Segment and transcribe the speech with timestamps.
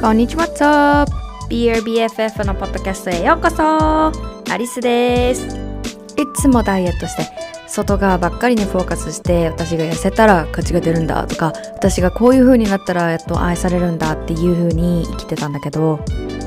[0.00, 1.12] こんにちは、What's up?
[1.48, 4.12] BRBFF のポッドキャストへようこそ
[4.52, 5.44] アリスです。
[5.44, 5.50] い
[6.40, 7.28] つもダイエットして、
[7.66, 15.98] 外側ばっかりにフォーカスして、私が痩せたら価値が出るんだとか、私がこういう風になったらやっと愛されるんだっていう風に生きてたんだけど、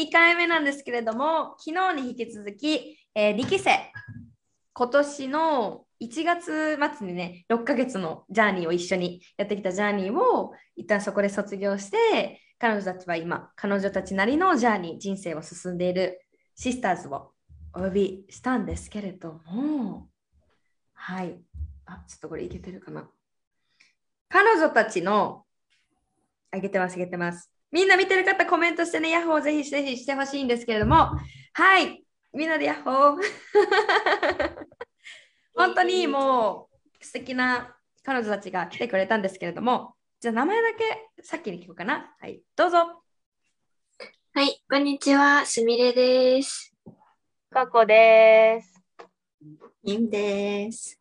[0.00, 3.92] 2回目なんですけれども、昨日に引き続き、えー、2期生、
[4.72, 16.22] 今年の1月末にね、6ヶ月のジャーニーを一緒にやってきたジャーニーを一旦そこで卒業して、彼女たちは今、彼女たちなりのジャーニー、人生を進んでいる
[16.54, 17.32] シスターズを
[17.74, 20.08] お呼びしたんですけれども、
[20.94, 21.38] はい。
[21.84, 23.06] あ、ちょっとこれいけてるかな。
[24.30, 25.44] 彼女たちの、
[26.50, 27.50] あげてます、あげてます。
[27.72, 31.10] みんな見てる方コメントしてね、ヤッホーぜひぜひしてほしいんですけれども、
[31.52, 33.22] はい、みんなでヤッホー。
[35.54, 36.68] 本当にも
[37.00, 42.14] う素敵な彼女たちが来てくれたんですけれども、じゃあ名前だけ先に聞こうかな。
[42.18, 43.02] はい、どうぞ。
[44.32, 46.74] はい、こんにちは、すみれです。
[47.50, 48.80] かこです。
[49.82, 51.00] インです。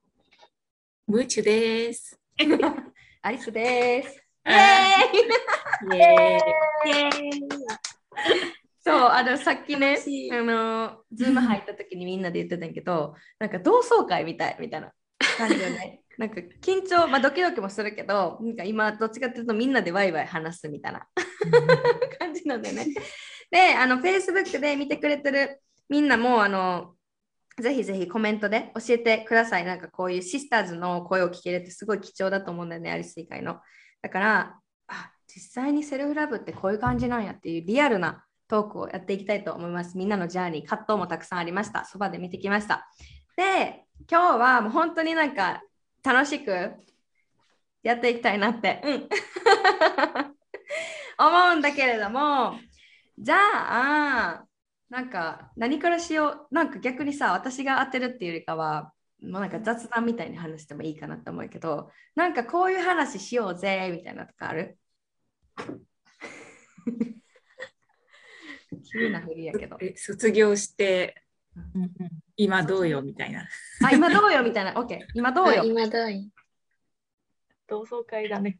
[1.07, 2.19] ムーチュです。
[3.21, 4.28] アリスです。
[4.45, 9.97] イイェーイイエーイそう、あのさっきね
[10.31, 14.91] あの、ズーム入った時にみんなで言ってたんやけど、なんか同窓会みたいみたいな
[15.37, 16.01] 感じよね。
[16.17, 21.07] なんか緊張、まあドキドキもするけど、なんか今どっちかっていうとみんなでワイワイ話すみたいな
[22.19, 22.87] 感じなんだよね。
[23.51, 26.95] で、あの、Facebook で見てくれてるみんなも、あの、
[27.59, 29.65] ぜひぜひコメントで教えてください。
[29.65, 33.59] なんかこういうシスターズの声を聞けるってすごい貴重だと思うんだよね、アリス以外の。
[34.01, 39.97] だから、あ、実際にセルフラブってこういう感じなんやっていうリアルなトークをやっていきたいと思います。
[39.97, 41.85] みんなのジャーニー、葛藤もたくさんありました。
[41.85, 42.89] そばで見てきました。
[43.37, 45.61] で、今日はもう本当になんか
[46.03, 46.73] 楽しく
[47.83, 49.09] やっていきたいなって、うん、
[51.25, 52.59] 思うんだけれども、
[53.17, 54.45] じゃあ、
[54.89, 64.77] なんか何からしよう、なんか逆にさ、私が当てるっていうよりかは、もうなんか雑談みたいに話してもいいかなって思うけど、なんかこういう話しようぜみたいなとかある？
[68.91, 69.77] 急なふりやけど。
[69.81, 71.23] え卒業して
[72.37, 73.47] 今どうよみたいな。
[73.83, 74.73] あ、今どうよみたいな。
[74.73, 74.99] OK。
[75.13, 75.63] 今どうよ。
[75.63, 76.31] 今どうい
[77.67, 78.59] 同窓会だね。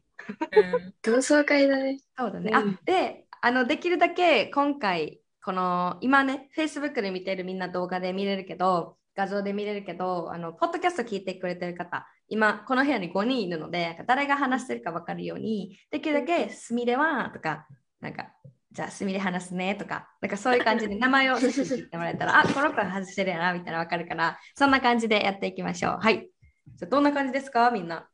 [0.52, 1.98] うん同窓会だね。
[2.16, 2.50] そうだね。
[2.52, 17.66] うんあで、あの、できるだけ今回、この、今ね、Facebook で見てるみんな動画で見れるけど、画像で見れるけど、あの、ポッドキャスト聞いてくれてる方、今、この部屋に5人いるので、誰が話してるか分かるように、できるだけ、すみれは、とか、
[18.00, 18.32] なんか、
[18.72, 25.98] じゃあ、すみれ話すね、とか、なんかそういう感じで名前を言ってもらえたら、あ、この子外してるやな、みたいな分かるから、そんな感じでやっていきましょう。
[26.00, 26.30] はい。
[26.76, 28.08] じゃあ、どんな感じですか、みんな。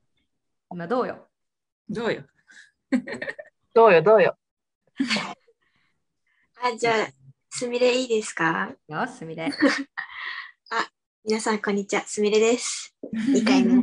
[0.71, 1.29] 今、どうよ？
[1.89, 2.25] どうよ。
[3.75, 4.37] どうよ、どうよ。
[6.63, 7.09] あ、じゃあ、
[7.51, 8.73] すみれいいですか？
[8.89, 9.51] よ、すみれ。
[11.29, 12.95] 皆さん、こんにちは、すみれです。
[13.03, 13.83] 2回目。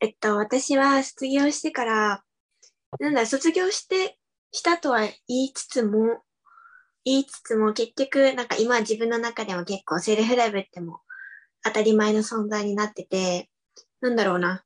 [0.00, 2.24] えっと、私は卒業してから、
[2.98, 4.18] なんだ、卒業して、
[4.50, 6.24] したとは言いつつも、
[7.04, 11.02] 言いつつも、結局、なんか今自分の中でも結構セルフラブっても
[11.62, 13.48] 当たり前の存在になってて、
[14.00, 14.64] なんだろうな。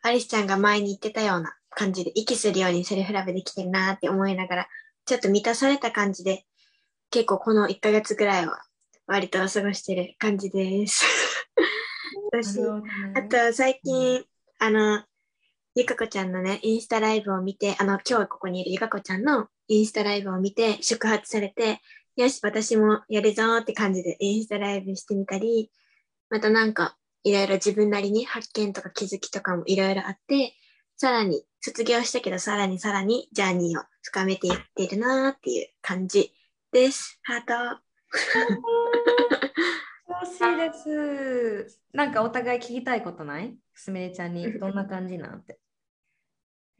[0.00, 4.68] アリスちゃんが前に言ってたような感じで、息するようにセルフラブできてるなって思いながら、
[5.04, 6.46] ちょっと満たされた感じで、
[7.10, 8.64] 結構この1ヶ月ぐらいは
[9.10, 11.04] 割と過ごしてる感じです。
[12.32, 14.24] 私、あと最近、
[14.60, 15.02] あの、
[15.74, 21.80] ゆかこちゃんのね、インスタライブを見て、あの、今日ここにいるゆかこちゃんのインスタライブを見て、触発されて、
[22.14, 25.72] よし、私もやるぞーって感じでインスタライブしてみたり、
[26.28, 30.54] またなんか、いろいろ自分なりに発見とか気づきとかもいろいろあって、
[30.96, 36.32] さらに、卒業したけど、さらにさらにジャーニーを深めていってるなーっていう感じ
[36.70, 37.18] です。
[37.24, 37.89] ハート。
[40.08, 40.72] 楽しいで
[41.68, 41.80] す。
[41.92, 43.56] なんかお互い聞きたいことない？
[43.74, 45.58] すみれちゃんにどんな感じなんて。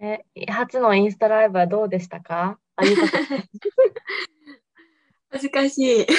[0.01, 2.59] え、初のインスタライブはどうでしたか？
[2.77, 3.25] あゆかさん
[5.31, 6.07] 恥ずかしい。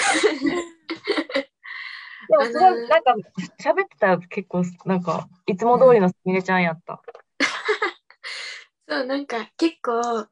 [2.31, 3.13] でもすごい、なんか、
[3.59, 7.01] 喋ってたら結構、なんか、いつも通りのすみれちゃんやった。
[8.87, 10.29] そう、なんか結構、あ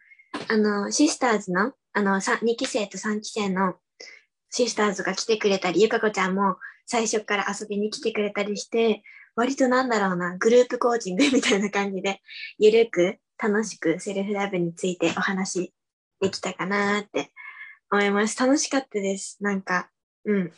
[0.55, 3.75] の、シスターズの、あの、さ2期生と3期生の
[4.49, 9.03] シスターズが来てくれたり、ゆかこちゃんも最初から遊びに来てくれたりして、
[9.35, 12.21] 割となんだろうな、グループコーチングみたいな感じで、
[12.57, 15.73] ゆるく楽しくセルフラブについてお話
[16.19, 17.31] できたかなって
[17.91, 18.37] 思います。
[18.39, 19.37] 楽しかったです。
[19.39, 19.89] なんか、
[20.25, 20.51] うん。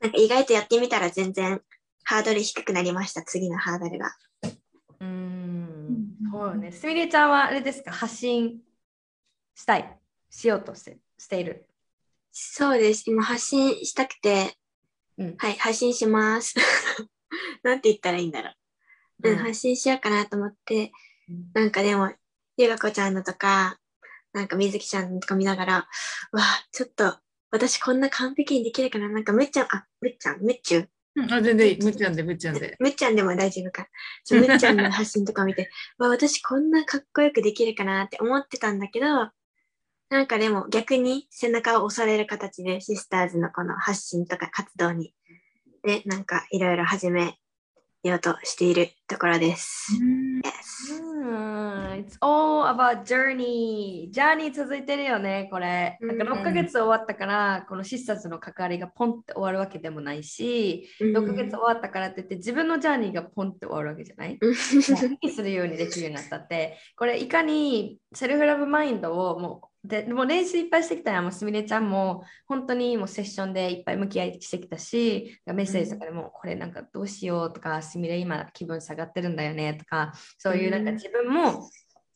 [0.00, 1.60] なんか意外とやってみたら全然
[2.04, 4.16] ハードル低くなりました、次のハードルが。
[5.00, 6.16] うーん。
[6.32, 6.72] そうよね。
[6.72, 7.90] すみれちゃんはあれですか？
[7.92, 8.60] 発信
[9.54, 9.98] したい。
[10.30, 11.66] しようとしてしている。
[12.38, 13.04] そうです。
[13.06, 14.58] 今発信したくて、
[15.16, 16.54] うんはい、発信します。
[17.64, 18.52] なんて言ったらいいんだろ
[19.24, 19.30] う。
[19.30, 20.92] うん、発信しようかなと思って、
[21.30, 22.12] うんなんかでも、
[22.58, 23.78] ゆがこちゃんのとか、
[24.34, 25.88] なんかみずきちゃんのとか見ながら、わ
[26.42, 27.18] あ、ちょっと、
[27.50, 30.90] 私こんな完璧にできるかななんかむっちゃん、あ、むっちゃん、むっちゅう。
[31.14, 31.78] うんあ、全然いい。
[31.82, 32.76] むっちゃんで、むっちゃんで。
[32.78, 33.88] むっちゃんでも大丈夫か。
[34.30, 39.30] むっちゃんの発信とか見て、 わ私こんなかっこよくできるかなって思ってたんだけど、
[40.08, 45.12] なんかでも逆に背中を押される形でシスターズのこの発信とか活動に、
[45.82, 47.38] で、なんかいろいろ始め
[48.02, 49.92] ようとしているところです。
[50.44, 51.02] Yes.
[51.02, 51.26] うん。
[51.96, 54.10] It's all about journey.
[54.12, 55.98] journey 続いてるよね、これ。
[56.00, 64.38] なんかうん6ヶ月終わったから、このシスターズの関わりがポンって終わるわけでもないし、うん6ヶ月終わったからって言って自分の journey がポンって終わるわけじゃない？
[64.40, 80.96] うん 息するようにできるようになったって、これいかに self love mind をもうでもう練習いっぱいしてきたらもうすみれちゃんも本当にもうセッションでいっぱい向き合いしてきたしメッセージとかでもこれなんかどうしようとかすみれ今気分下がってるんだよねとかそういうなんかうん。
[80.96, 81.68] 自分も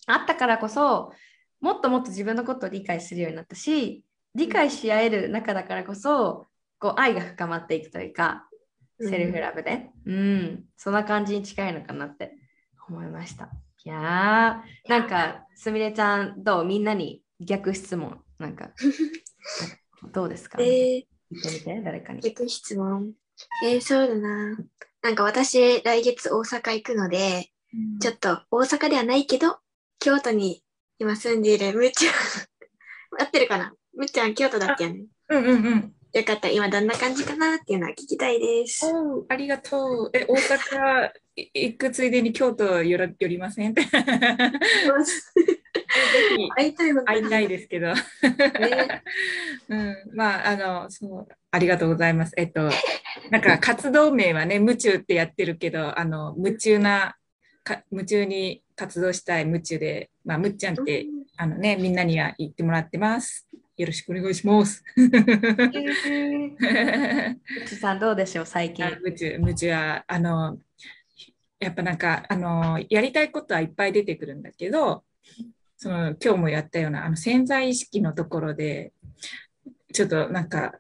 [0.07, 1.13] あったからこそ
[1.61, 4.03] もっともっと自分のことを理解するようになったし
[4.35, 6.47] 理解し合える中だからこそ
[6.79, 8.47] こう愛が深まっていくというか
[9.01, 12.35] セルフラブで、うん、そんな感じに近いのかなって
[12.89, 13.49] 思いました。
[13.83, 16.65] いやー、なんか、すみれちゃん、どう？
[16.67, 18.71] みんなに逆質問、なんか、
[20.13, 22.21] どうですか、えー、聞いてみて、誰かに。
[22.21, 23.13] 逆質問。
[23.65, 24.59] えー、そうだな。
[25.03, 27.51] なんか私、来月大阪行くので、
[28.01, 29.59] ちょっと大阪ではないけど、
[29.99, 30.63] 京都に
[30.99, 32.15] 今住んでいるむっちゃん。
[33.19, 33.75] 合ってるかな？
[33.95, 35.07] むっちゃん京都だったよね。
[35.29, 35.95] うんうんうん。
[36.13, 36.49] よかった。
[36.49, 38.85] 今どんな感じかなっていうのは聞きたいです。
[38.87, 40.11] おうありがとう。
[40.13, 43.75] え、大阪い行くついでに京都寄ら寄りません？
[43.79, 43.83] ぜ
[46.37, 47.93] ひ会いたいの会いたいですけど。
[48.59, 49.03] ね。
[49.69, 52.33] うん、まあ、あの、そう、ありがとうございます。
[52.37, 52.71] えっと、
[53.31, 57.15] なんか活動名はね、夢中ってやってるけど、あの、夢中な、
[57.63, 63.47] か夢中に活動したい夢中で、まあ、むっちゃんって、あのね、みんなには言ってもらってます。
[63.81, 64.85] よろしくお願いします。
[64.95, 65.09] う
[67.67, 68.85] ちさん、どうでしょう、最近。
[68.85, 70.59] 夢中、夢中は、あの、
[71.59, 75.05] やっぱなんか、あの、やりたいことはいっぱい出てくるんだけど、
[75.79, 78.93] その、今日もやったような、あの、潜在意識のところで、
[79.95, 80.75] ちょっとなんか、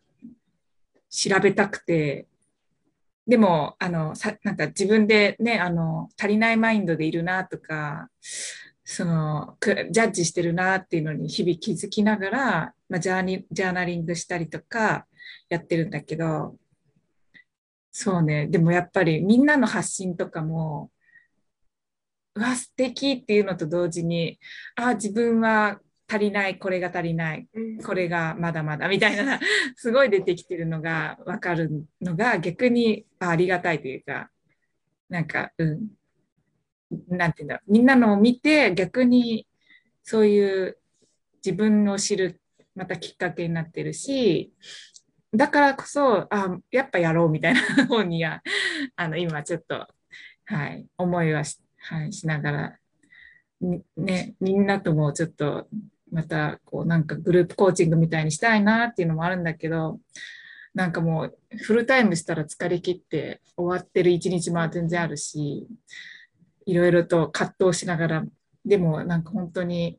[1.09, 2.27] 調べたくて、
[3.27, 8.11] でも、あの、さ、なんか自分でね、あの、足りないマインドでいるなとか、
[8.93, 15.07] その、くジャッジしてるなっていうのに日々気づきながら、まあ、ジャーニ、ジャーナリングしたりとか
[15.49, 16.57] やってるんだけど、
[17.93, 18.49] そうね。
[18.49, 20.91] でもやっぱりみんなの発信とかも、
[22.35, 24.41] うわ、素敵っていうのと同時に、
[24.75, 29.39] あ、自分は足りない、これが足りない、うんこれがまだまだみたいな、
[29.77, 34.31] すごい出てきてるのがわかるのが逆にあありがたいというか、
[35.09, 36.00] なんか、うん。
[37.09, 37.73] なんていうんだろう。
[37.73, 39.47] みんなのを見て逆に
[40.03, 40.79] そういう
[41.45, 42.41] 自分を知る
[42.75, 44.53] またきっかけになってるし、
[45.33, 48.43] だからこそ、あ、やっぱやろうみたいな 方には、
[48.97, 49.87] あの、今ちょっと、
[50.47, 52.79] はい、思いはし,、はい、しながら、
[53.97, 55.69] ね、みんなともちょっと、
[56.11, 60.01] また、こう、なんかグループコーチングみたいにしたいなっていうのもあるんだけど、
[60.75, 65.69] なんかもう、フルタイムしたら疲れ切って終わってる一日も全然あるし、
[66.67, 68.25] いろいろと葛藤しながら、
[68.64, 69.99] でもなんか本当に、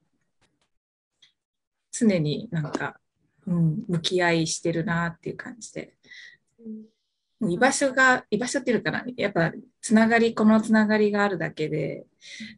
[1.91, 2.99] 常になんか、
[3.47, 5.93] うん、向き合いしてるなっていう感じで、
[7.41, 9.51] 居場所が、居場所っていうのかな、やっぱ
[9.81, 12.05] つながり、このつながりがあるだけで、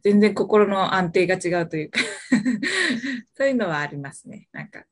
[0.02, 2.00] 全然心の安定が違うというか。
[3.34, 4.48] そういうのはありますね。
[4.52, 4.84] なんか、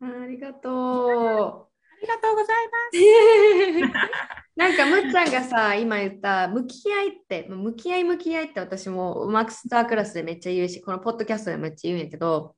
[0.00, 2.98] ありがとありがとうございます。
[2.98, 4.18] う。
[4.56, 12.56] なんかむっちゃんがさ、今言った向き合いって、向き合い向き合いって私もマクスタークラスでめっちゃ言うし、このポッドキャストでめっちゃ言うんやけど、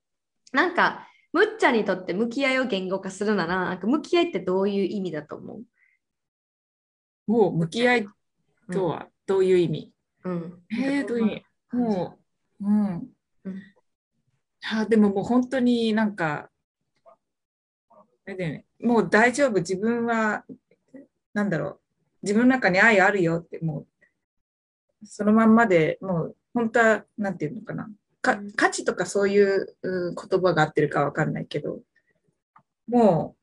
[0.52, 5.62] なんかむっちゃんにとって向き合いを言語化するなら、なんか向き合いってどういう意味だと思う？
[7.26, 8.08] もう向き合い
[8.72, 9.92] とはどういう意味、
[10.24, 10.62] うん。
[10.72, 11.44] えー、どういう意味？
[11.72, 12.18] も
[12.60, 13.14] う、うん。
[13.44, 13.62] うん
[14.62, 16.49] あでももう本当になんか、あ
[18.30, 20.44] れだよね、もう大丈夫、自分は、
[21.34, 21.80] なんだろう、
[22.22, 27.88] 自分の中に愛あるよって、もう、そのまんまでもう、本当は、なんていうのかな、
[28.20, 31.80] かうん価値とかそういう、うん言葉が合ってるかわかんないけど、
[32.88, 33.36] も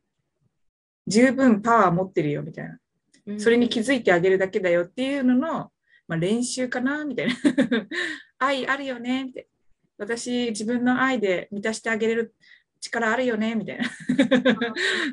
[1.08, 2.80] う、十分パワー持ってるよみたいな。
[3.26, 5.72] うんそれに気づいてあげるだけだよっていうのの、
[6.08, 7.34] まあ、練習かなみたいな。
[8.40, 9.50] 愛あるよねって。
[9.98, 12.36] 私、自分の愛で満たしてあげれる
[12.80, 13.86] 力あるよねみたいな。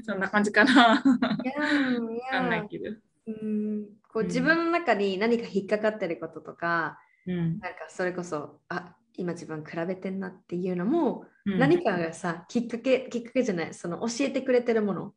[0.05, 0.89] そんな感じかな。
[0.89, 1.03] わ
[1.45, 2.91] いやーいかんなやいけど。
[3.27, 7.59] うんこううん自分の中に何か引っかかってることとか、うん。
[7.59, 15.15] なんかそれこそ、あ今自分比べてんなっていうのも、うん何かがさ、きっかけ、きっかけじゃない、その教えてくれてるもの。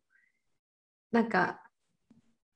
[1.10, 1.62] なんか、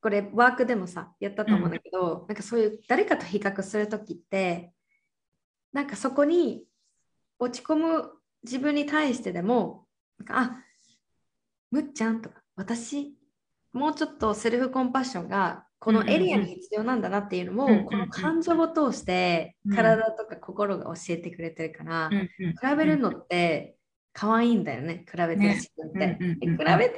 [0.03, 4.73] これワークでもさ、やったと思うんだけど、なんかそういう誰かと比較するときって、
[5.73, 6.65] なんかそこに
[7.39, 8.11] 落ち込む
[8.45, 9.87] 自分に対してでも、
[10.19, 10.65] なんかあ
[11.71, 13.17] むっちゃんとか、私、
[13.73, 23.77] もうちょっとセルフコンパッションがこのエリアに必要なんだなっていうのも、うんうんうんこの感情を通してうん体とか心が教えてくれてるから、うんうん比べるのって
[24.13, 25.99] 可愛いんだよね、比べてる自分って。
[25.99, 26.89] ねうんうん比べてる自分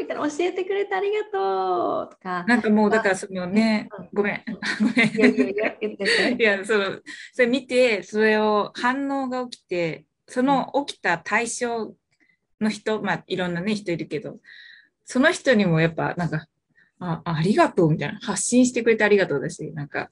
[0.00, 2.44] みたいな教えてくれてありがとうとか。
[2.44, 4.44] なんかもう、だからそのねうん、ごめん。
[4.80, 5.08] ごめん。
[5.08, 5.74] いやいや。
[6.56, 7.00] いや、その、
[7.32, 11.94] それ見て、それを反応が起きて、その起きた対象
[12.60, 14.38] の人、まあ、いろんなね、人いるけど、
[15.04, 16.46] その人にもやっぱ、なんか、
[16.98, 20.10] あ、ありがとうみたいな、発信してくれてありがとうだし、なんか、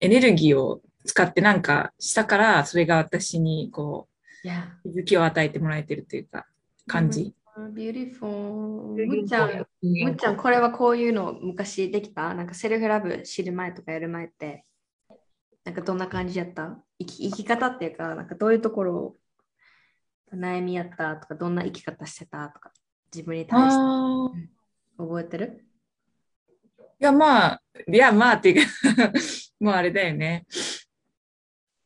[0.00, 4.48] エネルギーを使ってなんかしたから、それが私に、こう、
[4.82, 6.46] 気づきを与えてもらえてるというか、
[6.86, 7.34] 感じ。
[7.72, 9.06] Beautiォー。
[9.06, 12.34] むっちゃん、むっちゃん、これはこういうの昔できた？
[12.34, 14.64] なんか self love 知る前とかやる前って、
[15.74, 16.78] なんかどんな感じやった？
[17.00, 19.16] 生き生き方っていうか、なんかどういうところを
[20.32, 22.70] 悩みやったとか、どんな生き方してたとか、
[23.12, 24.48] 自分に対して。
[24.96, 25.64] 覚えてる？
[26.78, 28.70] いや、まあ、いや、まあ、っていうか、
[29.58, 30.46] もうあれだよね。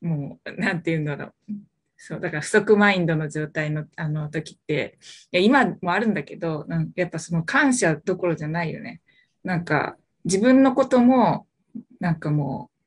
[0.03, 1.53] もう、なんていうんだろう。
[1.97, 4.99] そう、だから不足マインドの状態のあの時って、
[5.33, 9.01] いや、今もあるんだけど、やっぱその感謝どころじゃないよね。
[9.43, 11.47] なんか、自分のことも、
[12.01, 12.78] なんかもう、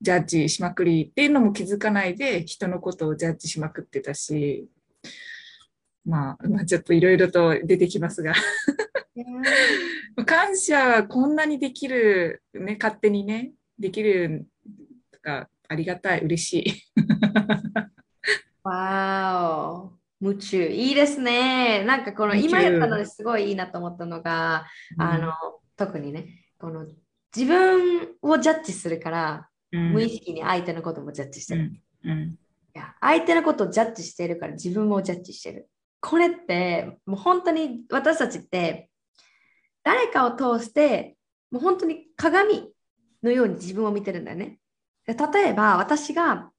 [0.00, 4.68] ジャッジしまくりっていうのも気づかないで、人のことをジャッジしまくってたし、
[6.04, 8.34] まあ、まあ、ちょっといろいろと出てきますが。
[10.26, 14.46] 感謝はこんなにできる、ね、勝手にね、できる
[15.10, 16.82] とか、ありがたい、嬉しい。
[18.62, 20.68] わーお、夢中。
[20.68, 21.84] いいですね。
[21.84, 24.66] なんかこの今やったのですごいいいなと思ったのが、
[24.98, 25.32] あの、
[25.76, 26.86] 特にね、この
[27.34, 31.72] 自分をジャッジするから、うん、無意識に相手のこともジャッジしてる。
[32.04, 32.38] うん、うん、い
[32.74, 35.68] や相手のことをジャッジしているから自分もジャッジしてる。
[36.00, 38.90] これってもう本当に私たちって
[39.82, 41.16] 誰かを通して
[41.50, 42.72] もう本当に鏡
[43.22, 44.58] のように自分を見てるんだよね。
[45.06, 46.50] で例えば私が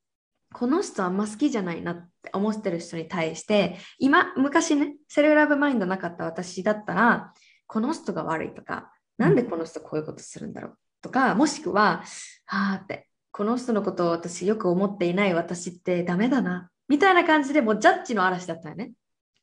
[0.53, 7.33] この人あんま好きじゃないなって思ってる人に対して今昔ね self love mind なかった私だったら
[7.67, 12.03] この人が悪いとかなんでこの人こういうことするんだろうとかもしくは
[12.45, 18.93] はあってこの人のことを私よく思っていない私ってダメだなみたいな感じでもうジャッジの嵐だったよね。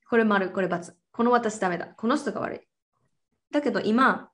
[0.08, 0.92] これ丸、これ×。
[1.12, 1.86] この私ダメだ。
[1.86, 2.60] この人が悪い。
[3.50, 4.30] だけど今、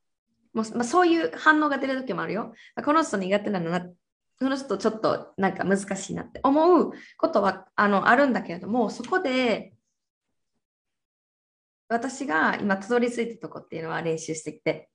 [0.52, 2.54] もうまあ、そういう反応が出る時もあるよ。
[2.84, 3.80] この人苦手なんだな。
[3.80, 3.94] こ
[4.40, 9.74] の人ちょっとなんか難しいなって思うことはあのあるんだけれども、そこで
[11.88, 14.88] 私が今たどり着いたとこっていうのは練習してきて、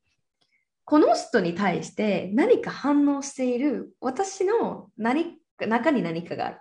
[0.85, 6.59] この人に対して何か反応している私の何中に何かがある。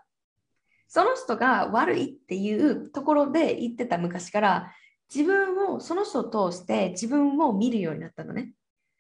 [0.89, 4.73] その人が悪いっていうところで言ってた昔から
[5.15, 8.53] 自分をその人を通して自分を見るようになったのね。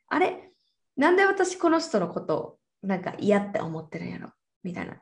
[0.09, 0.51] あれ
[0.97, 4.31] なんで私この人のことなんか嫌って思ってるんやろ？
[4.63, 4.97] みたいな。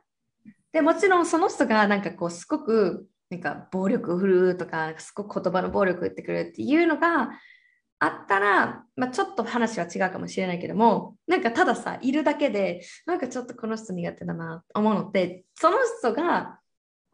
[0.73, 7.31] でもちろんその人がなんかこうすごくなんか暴力を振るうとかすごく言葉の暴力を言ってくるっていうのが
[8.03, 16.59] あったら、まあ、ちょっと話は違うかもしれないけどもなんかたださいるだけでなんかちょっとこの人苦手だなと思うのってその人が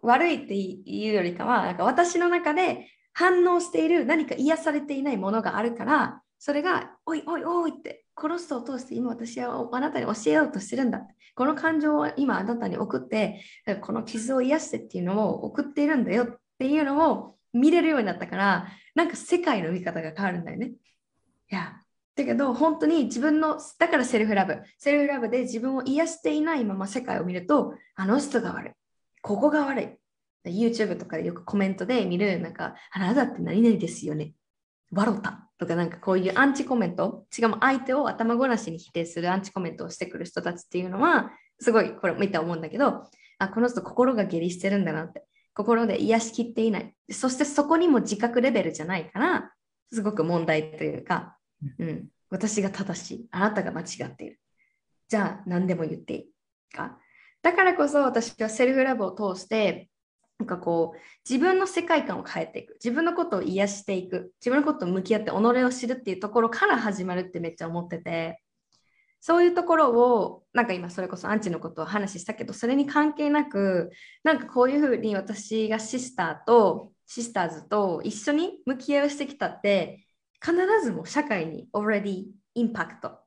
[0.03, 11.03] 悪いっていうよりかは、なんか私の中で反応している何か癒されていないものがあるから、それが、おいおいおいって、この人を通して今私はあなたに教えようとしてるんだ。
[11.35, 13.41] この感情を今あなたに送って、
[13.81, 18.69] この傷を癒してっていうのを送っているんだよっていうのを見れるようになったから、
[18.99, 20.73] なんか世界の見方が変わるんだよね。
[20.73, 21.81] いや、
[22.17, 28.73] だけど本当に自分の、だから self love。self love で自分を癒していないまま世界を見ると、あの人が悪い。
[29.23, 30.51] ここが悪い。
[30.51, 34.33] YouTube とかでよくコメントで見る、なんか、あなたって何々ですよね。
[34.91, 43.05] 笑ったとか、なんかこういうアンチコメント、しかも相手を頭ごなしに否定するアンチコメントをしてくる人たちっていうのは、すごいこれ見て思うんだけど、
[43.39, 45.28] あ、この人心が下痢してるんだなって。
[45.59, 46.95] 心で癒しきっていない。
[47.11, 49.53] そしてそこにも自覚レベルじゃないから、
[49.93, 51.37] すごく問題というか、
[51.81, 53.29] うん、私が正しい。
[53.33, 54.41] あなたが間違っている。
[55.09, 56.27] じゃあ何でも言っていい
[56.73, 57.01] か。
[57.43, 59.91] だからこそ私はセルフラブを通して、
[60.39, 60.99] なんかこう、
[61.29, 62.75] 自分の世界観を変えていく。
[62.75, 64.33] 自分のことを癒していく。
[64.41, 68.41] 自分のことを向き合って己を知るっていうところから始まるってめっちゃ思ってて、
[69.21, 73.91] そういうところを、なんか今それこそアンチのことを話したけど、それに関係なく、
[74.23, 80.07] なんかこういうふうに私がシスターと、シスターズと一緒に向き合いをしてきたって、
[80.41, 83.19] 必ずも社会に already インパクト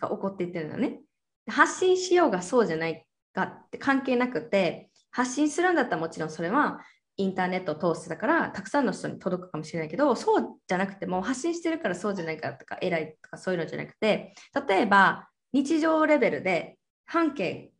[0.00, 1.00] が起こっていってるのね。
[1.48, 6.80] 発信しようがそうじゃないかって関係なくて、発信するんだったらもちろんそれは
[7.18, 14.34] インターネットを通してだからたくさんの人に届くかもしれないけどそうじゃなくても発信してるからそうじゃないかとか偉いとかそういうのじゃなくて
[14.68, 17.72] 例えば日常レベルで半径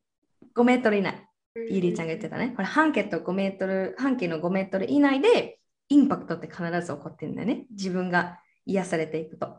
[0.54, 1.24] 5メートル以内。
[1.70, 2.52] ゆりちゃんが言ってたね。
[2.54, 7.66] これ半径と5メートル半径の5メートル以内でインパクトって必ず起こってるんだよね。
[7.70, 9.58] 自分が癒されていくと。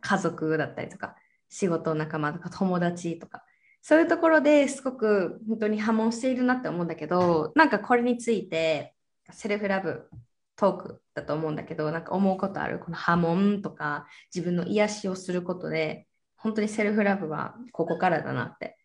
[0.00, 1.16] 家族だったりとか
[1.48, 3.42] 仕事仲間とか友達とか。
[3.80, 8.94] そういうところですごく本当に波紋しているなって思うんだけど、なんかこれについて
[9.30, 10.08] セルフラブ
[10.56, 12.78] トークだと思うんだけど、なんか思うことある？
[12.80, 18.76] この波紋とか自分の癒しをすることで、本当にセルフラブはここからだなって、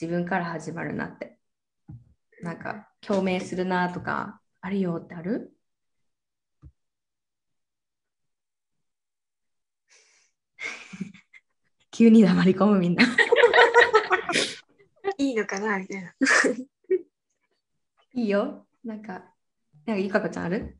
[0.00, 1.38] 自分から始まるなって、
[2.42, 5.52] なんか共鳴するなとか、あるよってある？
[11.90, 13.04] 急に黙り込むみんな。
[15.18, 16.14] いいのかなみたいな。
[18.14, 18.66] いいよ。
[18.82, 19.33] なんか、
[19.86, 20.76] なんかゆかこちゃんある？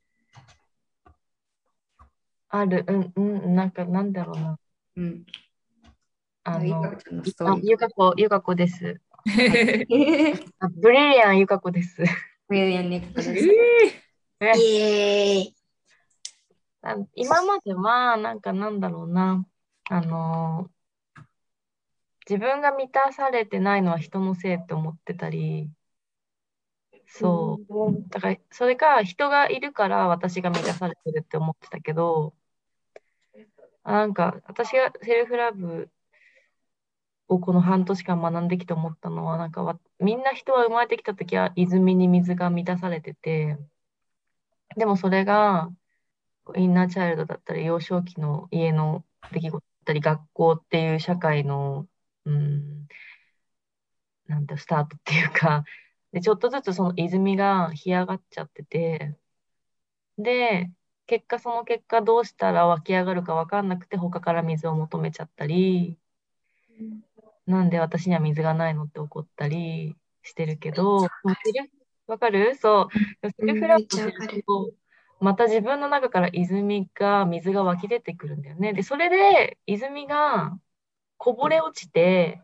[2.48, 4.58] ある、うん、うん、なんか、なんだろうな。
[4.96, 5.24] うん。
[6.44, 7.70] あのゆかこ、ちゃんのストーあリー。
[7.70, 9.00] ゆかこ、ゆかこです。
[9.26, 12.02] えあ ブリリアンゆかこです。
[12.48, 13.30] ウィリアン・ニックです。
[13.30, 15.56] イエーイ。
[16.82, 19.46] あ今までは、なんかなんだろうな、
[19.90, 20.74] あのー
[22.26, 25.70] 自分が満たされてないのは人のせいって思ってたり、
[27.16, 28.08] そう。
[28.10, 32.34] だから、それか人がいるから私が満たされてるって思ってたけど、
[33.84, 35.90] あなんか私がセルフラブ
[37.28, 43.58] をこの半年間学んできて思ったのは、なんかわみんな人は生まれてきた時は泉に水が満たされてて、
[44.76, 45.70] でもそれが
[46.56, 51.86] インナーチャイルドだったり幼少期の家の出来事だったり学校っていう社会の、
[52.24, 52.88] うん、
[54.26, 55.64] なんてスタートっていうか、
[56.14, 59.16] で、ちょっとずつその泉が干上がっちゃってて、
[60.16, 60.70] で、
[61.06, 65.98] 結果その結果どうしたら湧き上がるか分かんなくて他から水を求めちゃったり、
[67.46, 70.98] なんで私には水がないのって怒ったりしてるけど、
[72.06, 72.88] わかるそ
[73.22, 73.30] う。
[73.30, 74.70] セルフラブをすると、
[75.18, 78.72] また自分の中から泉が、水が湧き出てくるんだよね。
[78.72, 80.56] で、それで泉が
[81.16, 82.40] こぼれ落ちて、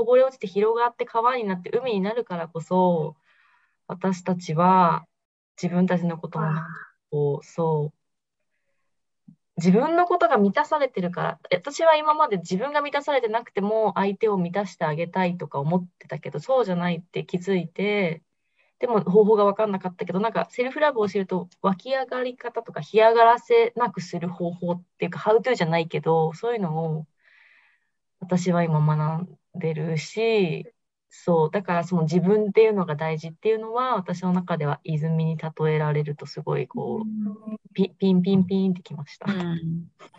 [0.00, 3.16] こぼれ落ちて広がって川になって海になるからこそ、
[3.86, 5.04] 私たちは
[5.62, 6.46] 自分たちのことも
[7.10, 18.22] こう、そう、自分のことが満たされてるから、私は今まで自分が満たされてなくても相手を満たしてあげたいとか思ってたけど、そうじゃないって気づいて、
[18.78, 27.06] でも方法が分かんなかったけど、なんかセルフラブを知ると湧き上がり方とか干上がらせなくする方法っていうか、ハウトゥーじゃないけど、そういうのを
[28.20, 30.66] 私は今学んでるし、
[31.10, 37.06] そう、だからその自分っていうのが大事っていうのは、私の中では泉に例えられるとすごいこう、
[37.74, 39.26] ピピンピンピンってきました。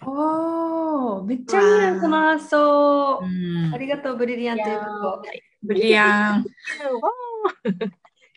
[0.05, 3.21] おー、めっちゃいいな、この発想。
[3.23, 5.23] うんありがとう、ブリリアントいうこと。
[5.63, 6.45] ブリアン。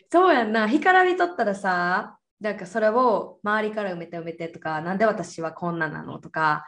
[0.09, 6.65] そうやんな、干からびとったらさ、なんかそれを周りから埋めて埋めてとか、なんで私はこんななのとか、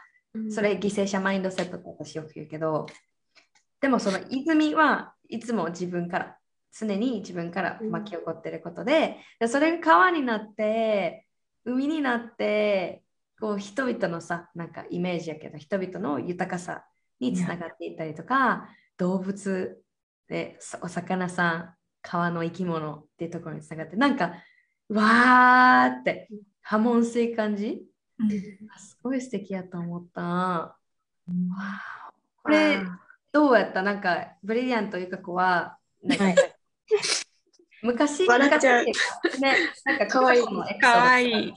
[0.50, 2.88] それ犠牲者マインドセットって私よく言うけど、
[3.88, 6.38] でもその泉はいつも自分から
[6.78, 11.26] 常に自分から巻き起こってることで、でそれが川になって
[11.64, 13.02] 海になって
[13.40, 16.84] こう人々のさなんかイメージやけど人々の豊かさ
[17.22, 19.82] につながっていったりとか、動物
[20.28, 24.34] でさお魚さん川の生き物っていうところにつながってなんか
[24.90, 26.28] わーって
[26.62, 27.84] 波紋すい感じ？
[28.20, 30.78] あすごい素敵やと思った。
[32.44, 32.80] これ
[33.38, 36.36] どうやったなんかブリリアントゆか子はなんか、はい。
[36.36, 36.56] 笑
[37.84, 38.86] 昔っちゃう。
[38.86, 38.94] ね、
[39.86, 40.40] なんかかわい。
[40.40, 40.98] い過去のエピソードか。
[40.98, 41.54] わいい。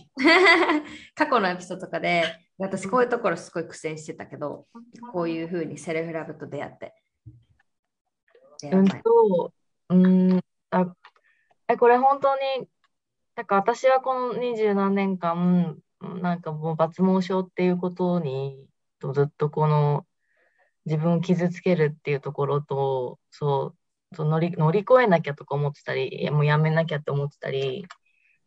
[1.14, 2.24] 過去のエピソードとか で
[2.58, 4.66] 私こういうところすごい苦戦してたけど、
[5.10, 6.94] こういうふうにセルフラブと出会って。
[8.70, 9.52] うんと、
[9.88, 9.94] う。
[9.94, 10.40] ん、
[10.72, 10.94] あ、
[11.66, 12.68] え、これ本当に、
[13.36, 15.78] なんか私はこの二十何年間、
[16.20, 18.66] なんかもう抜毛症っていうことに、
[18.98, 20.04] とずっとこの
[20.86, 23.74] 自分を傷つけるっていうところと、そ
[24.12, 27.86] う、そう乗り、乗り越えなきゃとか思ってたり、やもうやめなきゃって思ってたり、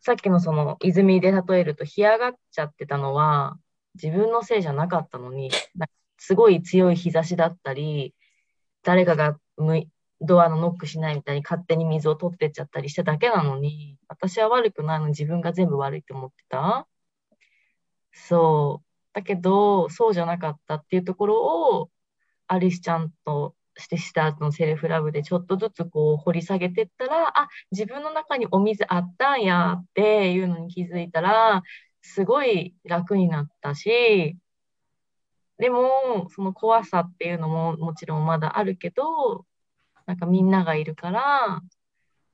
[0.02, 3.58] さっきのその泉で例えると、干上がっちゃってたのは、
[3.96, 5.52] 自分のせいじゃなかったのに、
[6.18, 8.14] すごい強い日差しだったり、
[8.84, 9.88] 誰かがむ
[10.22, 16.88] ドアのノックしないみたいに勝手に水を取ってっちゃったりしただけなのに、私は悪くないのに自分が全部悪いって思ってた。
[18.14, 18.86] そう。
[19.14, 21.90] だけど、そうじゃなかったっていうところを、
[22.54, 31.64] アリスちゃんとしてした後のセルフラブでちょっとずつこう掘り下げてったら、あ、自分の中にお水あったんやっていうのに気づいたら、
[32.02, 34.38] すごい楽になったし、
[35.58, 39.46] でも、その怖さっていうのももちろんまだあるけど、
[40.06, 41.62] なんかみんながいるから、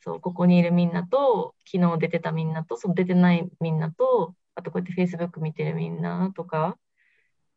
[0.01, 6.77] そう、ここにいるみんなと、昨日出てたみんなと、その出てないみんなと、あとこうやって Facebook 見てるみんなとか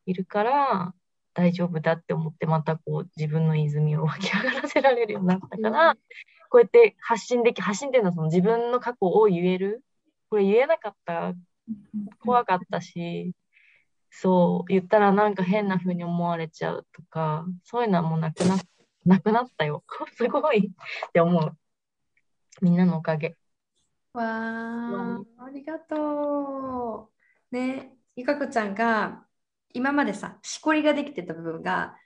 [0.06, 0.94] いるから、
[1.34, 5.96] 大丈夫だって思って、またこう自分の泉を湧き上がらせられるようになったから、
[6.48, 9.82] こうやって発信でき、発信っていうのはその自分の過去を言える？
[10.30, 11.34] これ言えなかった、
[12.20, 13.32] 怖かったし、
[14.10, 18.58] そう、言ったらなんか変な風に思われちゃうとか、そういうのはもうなくなっ
[19.04, 19.84] なくなったよ。
[20.16, 20.72] すごい
[21.08, 21.56] って思う。
[22.60, 23.36] みんなのおかげ。
[24.12, 27.10] わー、ありがと
[27.50, 27.56] う。
[27.56, 29.26] ね、ゆかこちゃんが
[29.74, 31.96] 今までさ、しこりができてた部分が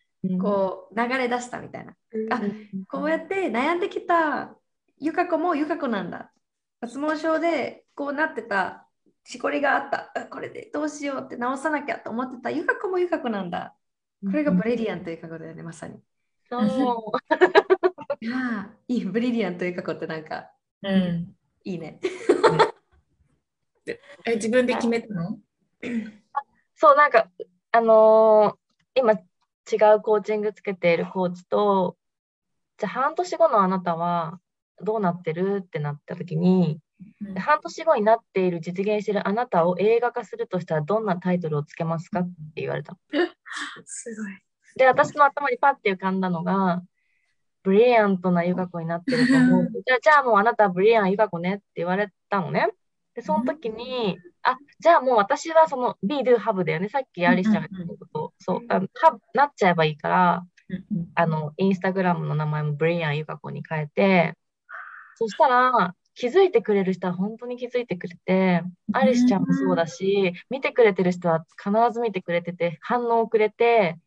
[0.40, 1.94] こう流れ出したみたいな。
[2.30, 2.40] あ
[2.88, 4.54] こうやって悩んできた
[4.98, 6.32] ゆか子もゆか子なんだ。
[6.80, 8.86] 脱毛症でこうなってた
[9.24, 10.12] しこりがあった。
[10.14, 13.74] あこれでどうしようって直さなきゃと思ってたゆか子もゆか子なんだ。
[14.24, 16.00] これがブリリアントゆか子だよね、まさに。
[16.48, 17.18] そう。
[18.24, 20.50] いやーいい、ブリリアントゆか子ってなんか
[20.82, 21.36] うん。
[21.64, 22.00] いいね。
[24.24, 25.38] え、自分で決めたの？
[26.74, 27.28] そう、なんか、
[27.76, 28.66] あのー
[28.98, 31.98] 今違うコーチングつけているコーチと、
[32.78, 34.40] じゃあ半年後のあなたは
[34.80, 36.80] どうなってるってなった時に、
[37.20, 42.22] で半年後になっている実現しているあなたを映画化するとしたらどんなタイトルをつけますかっ
[42.54, 42.98] て言われたの。
[43.84, 44.32] すごい。
[44.76, 46.82] で、私の頭にパッて浮かんだのが、
[47.62, 49.68] ブリリアントなゆか子になってると思う。
[49.86, 52.70] じゃあ、じゃあもうあなたはブリリアンゆか子ねって言われたのね。
[53.16, 56.90] で、その時に、あ、じゃあもう私はその be, do, have だよね。
[56.90, 58.32] さっきアリスちゃんが言ったこと。
[58.38, 58.88] そう、あの
[59.32, 60.46] なっちゃえばいいから、
[61.14, 64.34] あの、インスタグラムの名前もブリリアンゆか子に変えて、
[65.14, 73.98] そしたら、気づいてくれる人は本当に気づいてくれて、アリスちゃんもそうだし、見てくれてる人は必ず見てくれてて、反応をくれて、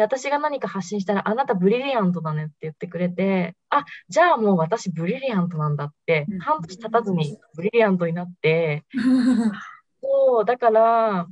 [0.00, 8.84] で、私が何か発信したら、あなたブリリアントだねって言ってくれて、あ、じゃあもう私ブリリアントなんだってうん、半年経たずにブリリアントになって、
[10.02, 11.26] そう、だから、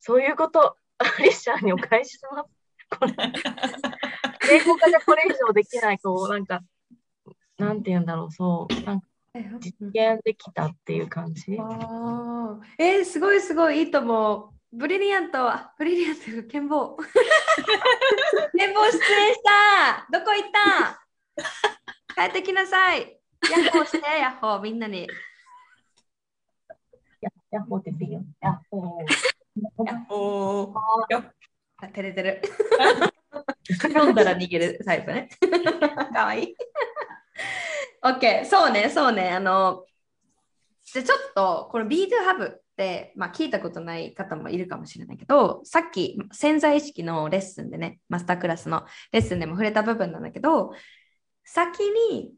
[0.00, 2.50] そういうこと、アリスちゃんにお返しします。
[2.98, 3.12] これ、
[4.50, 6.62] 英語化でこれ以上できない、こう、なんか、
[7.58, 9.06] なんて言うんだろう、そう、なんか
[9.60, 11.52] 実現できたっていう感じ。
[12.78, 14.55] えー、すごいすごいいいと思う。
[14.72, 16.96] ブリリアント、あブリリアント、剣棒。
[18.56, 22.14] 剣棒出演したどこ行った？
[22.14, 25.08] 帰ってきなさいヤッホーして、ヤッホー、みんなに。
[27.20, 28.22] や、やっほーって言っていいよ。
[28.40, 29.04] やっほー。
[30.10, 30.78] おー
[31.78, 32.42] あ照れてる。
[33.78, 35.28] 噛んだら逃げるタイプね。
[36.12, 36.56] かわいい。
[38.02, 39.30] OK、そうね、そうね。
[39.30, 39.84] あの、
[40.82, 42.62] じゃあちょっと、この B2 ハブ
[43.16, 50.72] まあ、聞いたことない方もいるかもしれないけど、さっき潜在意識のレッスンでね、マスタークラスのレッスンでも触れた部分なんだけど、
[51.44, 52.34] 先に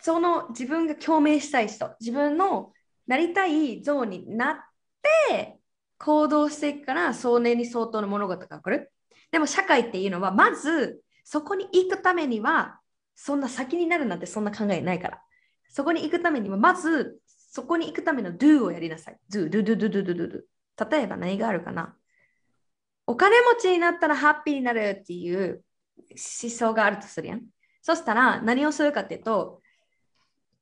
[0.00, 2.72] その自分が共鳴したい人、自分の
[3.06, 4.56] なりたい像になっ
[5.28, 5.58] て
[5.98, 8.92] 行動していくから、それに相当の物事が起こる。
[9.30, 12.80] でも社会っていうのは、まずそこに行くためには、
[13.16, 15.22] そんな先になるなんてそんな考えないから。
[15.68, 17.18] そこに行くためには、まず
[17.50, 19.18] そこに行くための do をやりなさい。
[19.30, 20.44] do, do, do, do, do, do, do,
[20.78, 20.90] do.
[20.90, 21.94] 例えば何があるかな
[23.06, 25.64] お金持ちになったらハッピーになるっていう
[26.10, 27.42] 思想があるとするやん。
[27.82, 29.60] そしたら何をするかっていうと、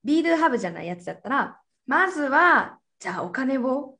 [0.03, 3.99] be do have じゃないやつだったら、まずは、じゃあお金を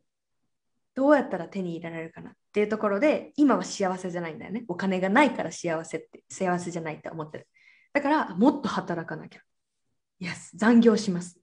[0.95, 4.65] どうやったら手に入れられるかなっていうところで、今は幸せじゃないんだよね。
[4.67, 7.49] お金がないから幸せって、幸せじゃないって思ってる。
[7.93, 9.41] だから、もっと働かなきゃ。
[10.21, 11.39] Yes、残業します。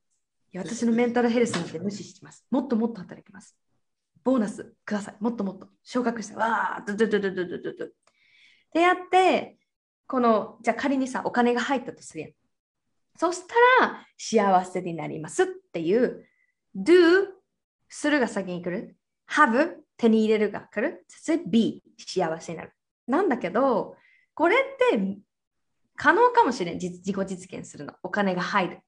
[0.58, 2.46] 私のメンタルヘルスなんて無視します。
[2.52, 3.56] もっともっと働きます。
[4.24, 5.16] ボーナスください。
[5.20, 7.88] もっともっと昇格して、わー、ドゥドドドドドドゥドゥ。
[7.88, 7.92] っ
[8.74, 9.58] てやって、
[10.08, 12.32] この、じゃあ仮にさ、お金が入ったとするやん。
[13.18, 16.26] そしたら、幸せになりますっていう、
[16.76, 17.28] do
[17.88, 18.98] するが先に来る。
[19.30, 21.06] have 手に入れるが来る。
[21.08, 22.74] そして be 幸せになる。
[23.08, 23.96] なんだけど、
[24.34, 24.60] これっ
[24.92, 25.18] て
[25.96, 26.80] 可能かもしれん。
[26.80, 27.94] 自己実現するの。
[28.04, 28.80] お金が入る。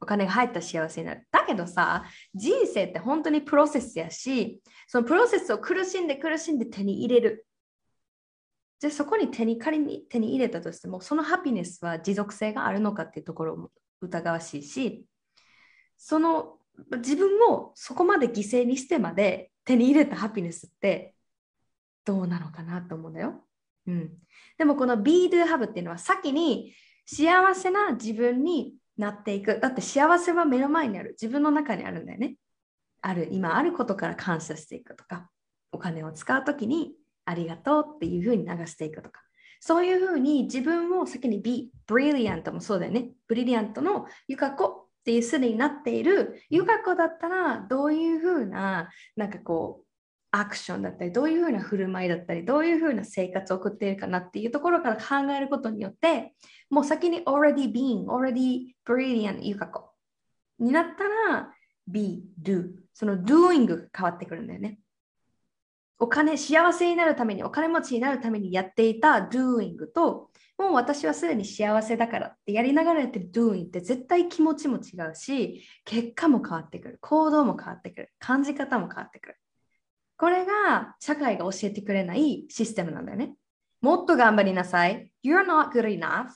[0.00, 1.26] お金が入った幸せになる。
[1.30, 2.04] だけどさ、
[2.34, 7.46] 人生って本当にプロセスやし、そのプロセスを苦しんで苦しんで手に入れる。
[8.80, 15.06] で、そこに手に仮に手に入れたとしても、そのハピネスは持続性があるのかっていうところも疑わしいし、
[15.96, 16.58] その
[16.96, 21.14] 自分をそこまで犠牲にしてまで手に入れたハピネスって
[22.04, 23.42] どうなのかなと思うんだよ。
[23.86, 24.10] うん、
[24.58, 26.74] でもこの Be Do Have っていうのは先に
[27.06, 29.58] 幸せな自分になっていく。
[29.60, 31.16] だって幸せは目の前にある。
[31.20, 32.36] 自分の中にあるんだよね。
[33.02, 35.30] ある、今あることから感謝していくとか、
[35.72, 39.20] お金を使うときにありがとうっていうふうに流していくとか。
[39.60, 43.12] そういうふうに自分を先に Be Brilliant もそうだよね。
[43.26, 49.84] ブリリアントのゆかこっていうすでになっているゆかこだったらどういうふうななんかこう
[50.32, 56.34] アクションだったりどういうふうな振る舞いだったりどういうふうな生活を送っているかなっていうところから考えることによって
[56.74, 59.92] もう先に already being already brilliant ゆかこ
[60.58, 61.52] になったら
[61.86, 64.80] be do その doing が変わってくるんだよね
[66.00, 79.36] お金幸せになるためにお金持ちになるためにやっていた doing ともう私はすでに幸せだからってやりながらやってる doing って絶対気持ちも違うし、結果も変わってくる、行動も変わってくる、感じ方も変わってくる。
[80.16, 83.34] これが社会が教えてくれないシステムなんだよね。
[83.80, 85.10] もっと頑張りなさい。
[85.24, 86.28] You're not good enough.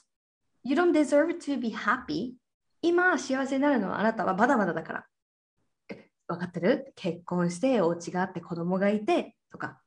[0.69, 2.35] You don't deserve to be happy.
[2.83, 5.07] 今幸せになるのはあなたはまだまだだから。
[6.27, 6.93] 分かってる？
[6.95, 9.81] 結婚して、お家があって、子供がいてとか。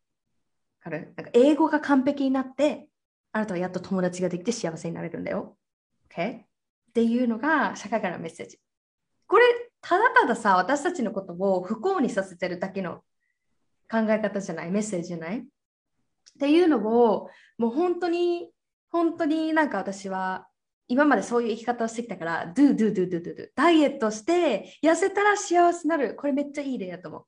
[0.80, 1.14] かる？
[1.16, 2.88] なんか英語が完璧になって、
[3.32, 5.56] あなたはやっと友達ができて幸せになれるんだよ。
[6.10, 6.40] OK?
[6.40, 6.46] っ
[6.96, 8.60] ていうのが社会からのメッセージ。
[9.28, 9.44] これ、
[9.82, 13.04] ただたださ、私たちのことを不幸にさせてるだけの
[13.88, 15.38] 考え方じゃない、メッセージじゃない？
[15.42, 15.44] っ
[16.40, 18.50] ていうのを、もう本当に、
[18.90, 20.48] 本当になんか私は
[20.92, 23.50] 今までそういう生き方をしてきたから、do, do, do, do, do, do.
[23.56, 26.16] ダイエットして痩せたら幸せになる。
[26.16, 27.26] これめっちゃいい例だと思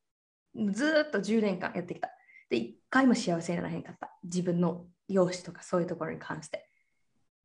[0.67, 0.73] う。
[0.73, 2.09] ずっと10年間やってきた。
[2.49, 4.11] で、一回も幸せにならへんかった。
[4.25, 6.67] 自分の容姿とかそういうところに関して。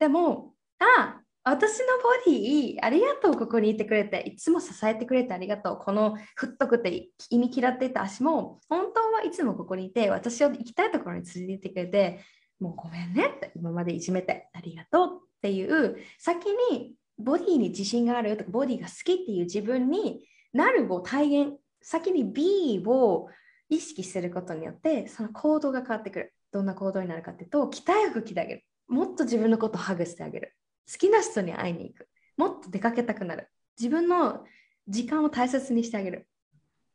[0.01, 1.87] でも、あ、私の
[2.27, 5.79] ボディありがとう、ここにいてくれて、いつも支えてくれてありがとう。
[5.79, 12.25] この太くて意味嫌っていた足も、本当はいつもここにいて、私を行きたいところに連れて行ってくれて、
[12.61, 23.29] もうごめんねって、今までいじめてありがとうっていう、先にボディに自信があるとか、ボディが好きっていう自分になるを体現、先に B を
[23.69, 26.35] 意識することによって、その行動が変わってくる。
[26.51, 28.65] どんな行動になるかっていうと、鍛え服着てあげる。
[28.89, 30.55] もっと自分のことをハグしてあげる。
[30.91, 32.09] 好きな人に会いに行く。
[32.37, 33.49] もっと出かけたくなる。
[33.79, 34.45] 自分の
[34.89, 36.29] 時間を大切にしてあげる。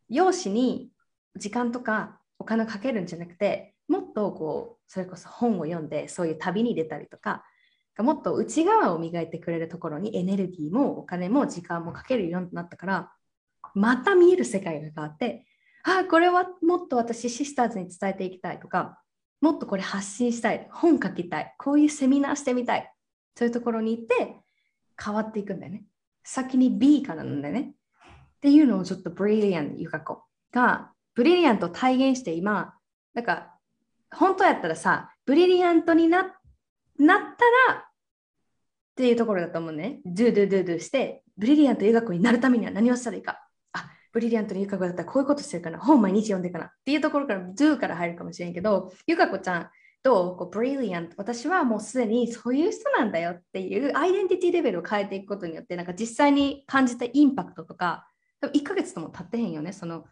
[0.09, 0.89] 容姿に
[1.35, 7.45] 時間とかお金をかけるんじゃなくて、もっとこう、それこそ本を読んで、そういう旅に出たりとか、
[7.99, 13.11] もっと内側を磨いてくれるところにエネルギーもお金も時間もかけるようになったから、
[13.75, 15.45] また見える世界が変わって、
[15.83, 18.99] ああ、これはもっと私シスターズに伝えていきたいとか、
[19.41, 22.91] もっとこれ発信したい、本書きたい、こういうセミナーしてみたい、
[23.37, 24.41] そういうところに行って
[24.99, 25.85] 変わっていくんだよね。
[26.23, 27.73] 先に B からなんだよね。
[28.07, 32.73] っていうのをちょっとブリリアンゆかこが、ブリリアント体現して今、
[33.13, 33.52] なんか
[34.15, 36.23] 本当やったらさ、ブリリアントにな
[36.99, 37.83] なったらっ
[38.95, 39.99] ていうところだと思うね。
[40.05, 43.47] ドゥドゥドゥドゥして、ブリリアントゆかこになるためには何をしたらいいか。
[43.73, 45.79] あ、ブリリアントのゆかこだったらこういうことしてるかな。
[45.79, 46.65] 本毎日読んでるかな。
[46.65, 49.69] っていうところから、ドゥから入るかもしれんけど、ゆかこちゃん、
[50.03, 50.37] どう？
[50.37, 51.15] こうブリリアント。
[51.17, 58.05] 私はもうすでにそういう人なんだよっていうアイデンティティレベルを変えていくことによって、なんか実際に感じたインパクトとか、
[58.41, 59.71] 1ヶ月とも経ってへんよね。
[59.71, 60.05] その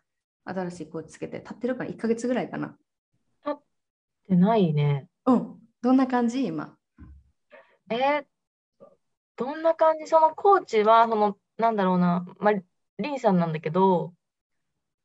[0.45, 1.41] 新しいコーチつけて。
[1.41, 2.77] 経ってるから1ヶ月ぐらいかな。
[4.35, 5.07] ないね。
[5.25, 5.57] うん。
[5.81, 6.45] どんな感じ？
[6.45, 6.75] 今。
[7.89, 8.25] えー
[9.37, 10.05] どんな感じ？
[10.05, 12.53] そのコーチは、その、なんだろうな、まあ、
[12.99, 14.13] リンさんなんだけど、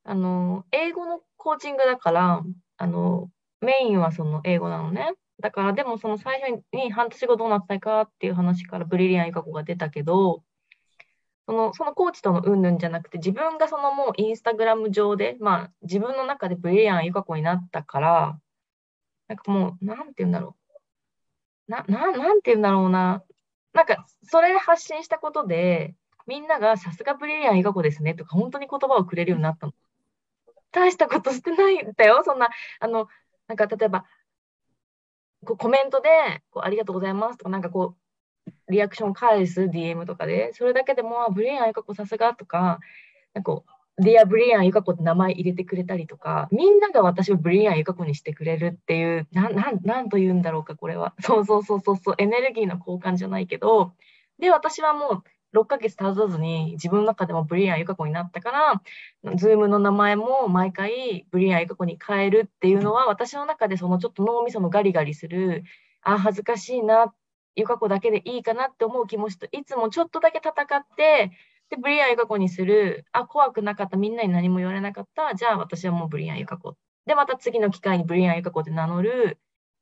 [0.05, 2.43] あの、英語のコーチングだから、
[2.77, 3.31] あの、
[3.62, 5.15] メインはその英語なのね。
[5.41, 10.43] だから、でもその最初に半年後どうなったいかっていう話からブリリアン・ユカ子が出たけど、
[11.47, 18.39] その、そのコーチとの云々じゃなくて、自分がそのもうインスタグラム上で、まあ自分の中でブリリアン・ユカ子になったから、
[19.29, 20.57] なんかもう、なんて言うんだろ
[21.69, 21.71] う。
[21.71, 23.25] な、な、なんて言うんだろうな。
[23.73, 25.95] なんか、それで発信したことで、
[26.27, 29.73] みんながさすがブリリアン・ユカ子ですねとか、本当に言葉をくれるようになったの。
[30.73, 32.23] 大したことしてないんだよ。
[32.25, 32.49] そんな、
[32.81, 33.09] あの、
[33.49, 34.05] なんか例えば、
[35.45, 36.09] こうコメントで
[36.51, 37.97] こう、ありがとうございますとか、なんかこ
[38.49, 42.81] う、リアクション返す DM とかで、それだけでも、あブリリアン・ユカ子さすがとか、
[43.35, 51.15] なんかこう、 Dear ブリリアン・ユカ子って名前入れてくれたりとか、みんなが私をブリリアン・ユカ子にしてくれるっていう、なん、なん、なんと言うんだろうか、これは。
[51.21, 53.95] そうそうそうそうそう、エネルギーの交換じゃないけど、
[54.39, 55.23] で、私はも
[55.55, 58.83] う6ヶ月経たずに自分の中でもブリリアン・ユカ子になったから、
[59.37, 65.65] ズームの名前も毎回ブリリアン・ユカ子に変えるっていうのは、私の中でそのちょっと脳みそのガリガリする、
[66.03, 67.15] あ、恥ずかしいな、
[67.55, 71.31] ユカ子だけでいいかなって思う気持ちといつもちょっとだけ戦って、
[71.70, 76.76] で、ブリリアン・ユカ子にする、あ、怖くなかった、みんなに何も言われなかった、じゃあ私はもうブリリアン・ユカ子。
[77.07, 79.38] で、また次の機会にブリリアン・ユカ子で名乗る、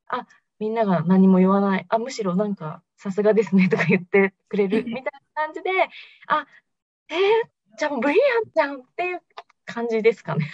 [0.09, 0.27] あ、
[0.59, 3.69] みんなが何も言わない、あ、むしろなんか、さすがですね。
[3.69, 4.85] とか言ってくれる。
[4.89, 5.71] みたいな感じで、
[6.29, 6.47] あ、
[7.09, 7.19] えー、
[7.79, 9.23] じゃあもうブリリアンじゃんっていう
[9.67, 10.47] 感じですかね。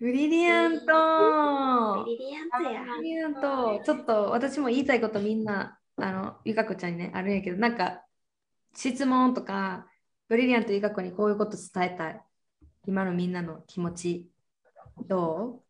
[0.00, 2.04] ブリリアント。
[2.04, 2.84] ブリリアントや。
[2.96, 3.80] ブリリアント。
[3.84, 8.04] ちょっと私も言いたいことみんな、あの、ゆかこちゃんにね、あるんやけど、なんか、
[8.74, 9.88] 質問とか、
[10.28, 12.24] ブリリアントゆかこにこういうこと伝えたい。
[12.86, 14.30] 今のみんなの気持ち、
[15.06, 15.62] ど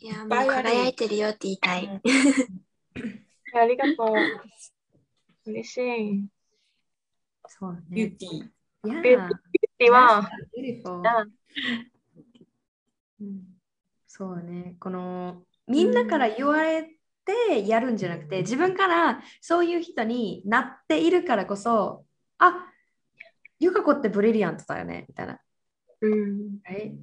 [0.00, 2.02] いや、もう輝いてるよって言いたい。
[3.54, 5.50] ありがとう。
[5.50, 6.20] 嬉しい。
[6.20, 6.28] う
[7.46, 7.80] そうね。
[7.90, 9.02] ビューティー。
[9.02, 9.32] ビュー
[9.78, 11.26] では、beautiful あ
[13.20, 13.56] うん
[14.06, 16.95] そうね、このみんなから言われ
[17.26, 22.04] てやるんじゃなくて、自分からそういう人になっているからこそ、
[22.38, 22.66] あ
[23.58, 25.38] ゆか子ってブリリアントだよね、みたいな。
[26.00, 26.58] うん。
[26.64, 26.94] はい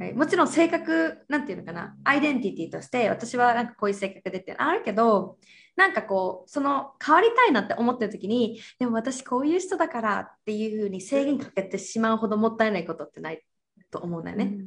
[0.00, 5.36] はい、もちろん性格、なんていうのかな、アイデンティティとして、私はなんかこういう性格でってあるけど、
[5.76, 13.44] なんかこう、その変わりたいなって思ってる時に、でも私こういう人だからっていうふうに制限かけてしまうほどもったいないことってない
[13.90, 14.58] と思うんだよね。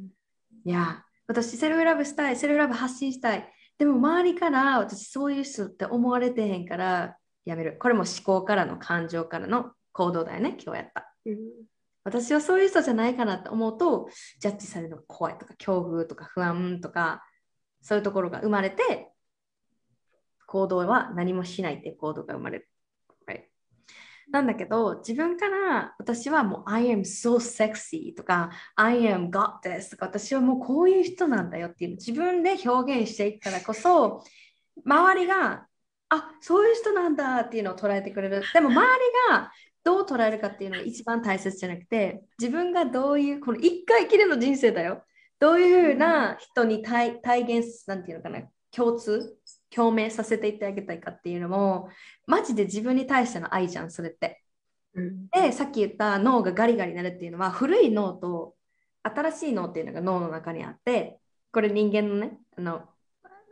[0.64, 3.52] いや、私セルフラブしたい、セルフラブ発信したい。
[3.78, 7.76] でも周りから私そういう人って思われてへんからやめる。
[7.78, 11.12] これも思考からの感情からの行動だよね、今日やった。
[11.26, 11.38] うん。
[12.04, 14.08] 私はそういう人じゃないかなって思うと、
[14.40, 17.24] ジャッジされるのが怖いとか、恐怖とか不安とか、
[17.80, 19.10] そういうところが生まれて、
[20.46, 22.68] 行動は何もしないっていう行動が生まれる。
[24.30, 34.24] なんだけど、自分から私はもう I am so sexy とか I am got this とか私はもうこういう人なんだよっていう自分で表現していくからこそ
[34.84, 35.66] 周りが
[36.08, 38.42] あそういう人なんだっていうのを捉えてくれる。
[38.52, 45.04] でも周りがどう捉えるかっていうのが一番大切じゃなくて自分がどういうこの一回きりの人生だよ。
[45.38, 49.36] どういうふうな人に体体現なんていうのかな共通
[49.74, 51.88] 共鳴させていってあげたいかっていうのも
[52.26, 54.42] マジで自分に対しての愛じゃんそれって。
[54.94, 55.26] うん。
[55.28, 58.54] でさっき言った脳がガリガリになるっていうのは古い脳と
[59.02, 61.18] 新しい脳っていうのが脳の中にあって
[61.52, 62.82] これ人間のねあの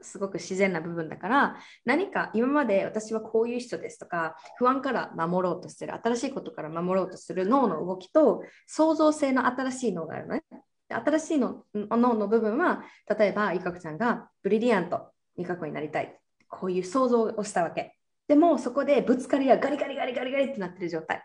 [0.02, 10.42] すごく自然な部分だから何か今まで私はこういう人ですとか不安から守ろうとする新しいことから守ろうとする脳の動きと創造性の新しい脳があるのね。
[10.88, 12.82] で新しいの脳の部分は
[13.18, 16.18] 例えばゆかこちゃんがブリリアントゆかこになりたい
[16.48, 17.96] こういう想像をしたわけ。
[18.28, 21.22] でもそこでぶつかりやガリガリガリガリガリってなってる状態。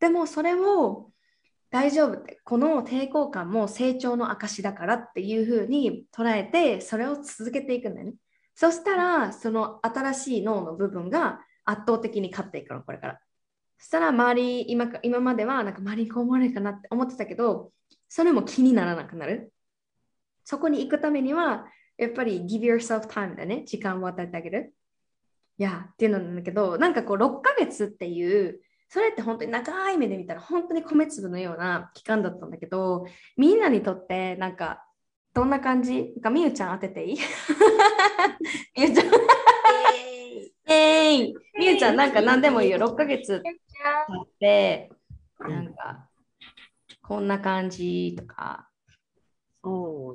[0.00, 1.10] でもそれを
[1.70, 8.14] 大丈夫ってこの抵抗感も成長の証だからっていうふうに捉えてそれを続けていくんだよね。
[8.54, 13.20] そしたらその新しい脳の部分が圧倒的に勝っていくのこれから。
[13.78, 17.72] そしたら周り今今まではなんか周りにこう思われるかなって思ってたけど
[18.08, 19.52] それも気にならなくなる。
[20.44, 21.66] そこに行くためには
[21.98, 23.64] やっぱり give yourself time だね。
[23.66, 24.74] 時間を与えてあげる。
[25.58, 33.06] いやっていうのなんだけどなんかこう6ヶ月っていうそれって本当に長い目で見たら本当に米粒のような期間だったんだけど
[33.38, 34.84] みんなにとってなんか
[35.32, 36.12] どんな感じ？
[36.16, 37.16] なんかみゆちゃん当てていい？
[38.76, 39.06] みゆちゃん。
[40.68, 42.78] えーいみゆちゃんなんか何でもいいよ。
[42.78, 44.90] 6ヶ月経って
[45.38, 46.08] なんか
[47.02, 48.68] こんな感じとか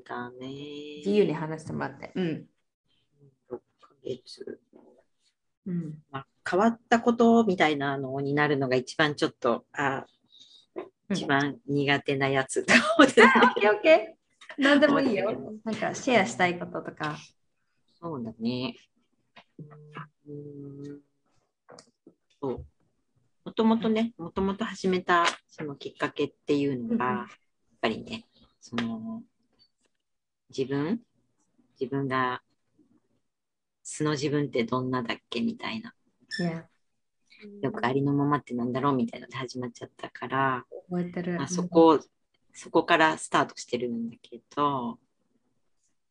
[0.07, 0.47] そうだね。
[0.97, 2.45] 自由に話してもらってうん
[3.49, 4.59] 6ヶ月。
[5.65, 5.99] うん。
[6.11, 10.05] まあ、変わったことみたいなのになるのが一番ちょっと、あ
[11.09, 12.65] うん一番苦手なやつ
[12.97, 14.61] オッケーオッケー。
[14.61, 15.31] 何でもいいよ。
[15.63, 17.17] なんかシェアしたいこととか。
[17.99, 18.75] そうだね。
[20.27, 21.01] うん
[22.39, 22.65] そう。
[23.43, 27.27] もともとね、もともと始めたそのきっかけっていうのが、やっ
[27.81, 28.25] ぱりね、
[28.59, 29.23] その、
[30.55, 30.99] 自分？
[31.79, 32.41] 自分が、
[33.83, 35.93] 素の自分ってどんなだっけみたいな。
[36.39, 36.63] Yeah
[37.61, 40.65] よくありのままってなんだろうみたいなので始まっちゃったから。
[41.37, 41.99] まあ、そこ、
[42.53, 44.99] そこからスタートしてるんだけど、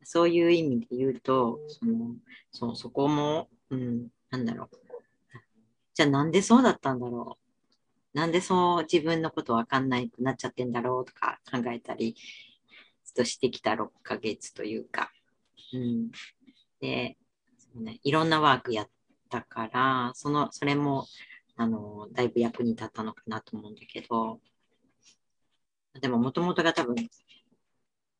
[0.02, 2.16] そういう意味で言うと、その、
[2.50, 4.68] そう、そこも、うん、なんだろう。
[5.94, 7.36] じゃあなんでそうだったんだろ
[8.14, 8.16] う？
[8.16, 12.16] なんでそう自分のことわかんないくなっちゃってんだろうとか考えたり、
[13.14, 15.10] としてきた6ヶ月というか、
[15.72, 16.10] うん。
[16.80, 17.16] で、
[17.74, 18.88] ね、いろんなワークやっ
[19.28, 21.06] たから、その、それも、
[21.56, 24.40] あの、だいぶ役に立ったのかなと思うんだけど、
[26.00, 26.94] でも、もともとが多分、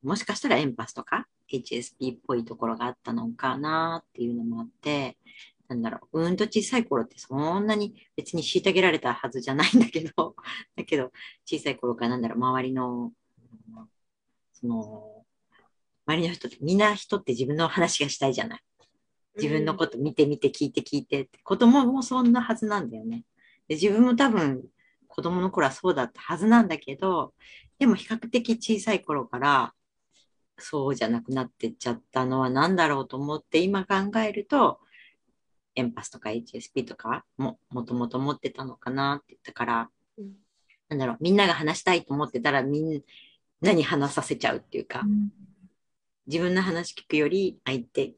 [0.03, 5.17] もしかしたらエンパスとか HSP っぽいところがあったのかなっていうのもあって、
[5.67, 10.35] なんだろう、うんと小さい頃ってそんなに別に虐げられたはずじゃないんだけど、
[10.75, 11.11] だけど、
[11.45, 13.11] 小さい頃からなんだろう、周りの、
[14.61, 15.25] その、
[16.07, 18.61] 周りの人って、みんな人って自分の話がしたいじゃない。
[19.35, 23.23] 自分のこと見て見て聞いて聞いてって、子供もそんなはずなんだよね。
[23.67, 24.63] で自分も多分
[25.07, 27.33] 子供の頃はそうだったはずなんだけど、
[27.79, 29.73] でも比較的小さい頃から
[30.57, 34.79] そうじゃなくなってっちゃったのは何だろうと思って今考えると、
[35.75, 40.33] エンパスとか HSP とかももともと持ってたのかなって言ったから、うん
[40.89, 43.01] なんだろう、みんなが話したいと思ってたらみん
[43.61, 45.03] なに話させちゃうっていうか、
[46.27, 48.13] 自分の話聞くより相手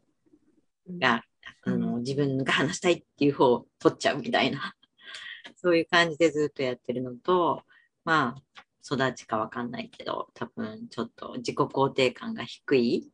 [1.00, 1.24] が、
[1.66, 4.76] あの、自分が話したいっていう方を取っちゃうみたいな、
[5.56, 7.64] そういう感じでずっとやってるのと、
[8.06, 13.12] まあ、育ちかわかんないけど、多分ちょっと自己肯定感が低い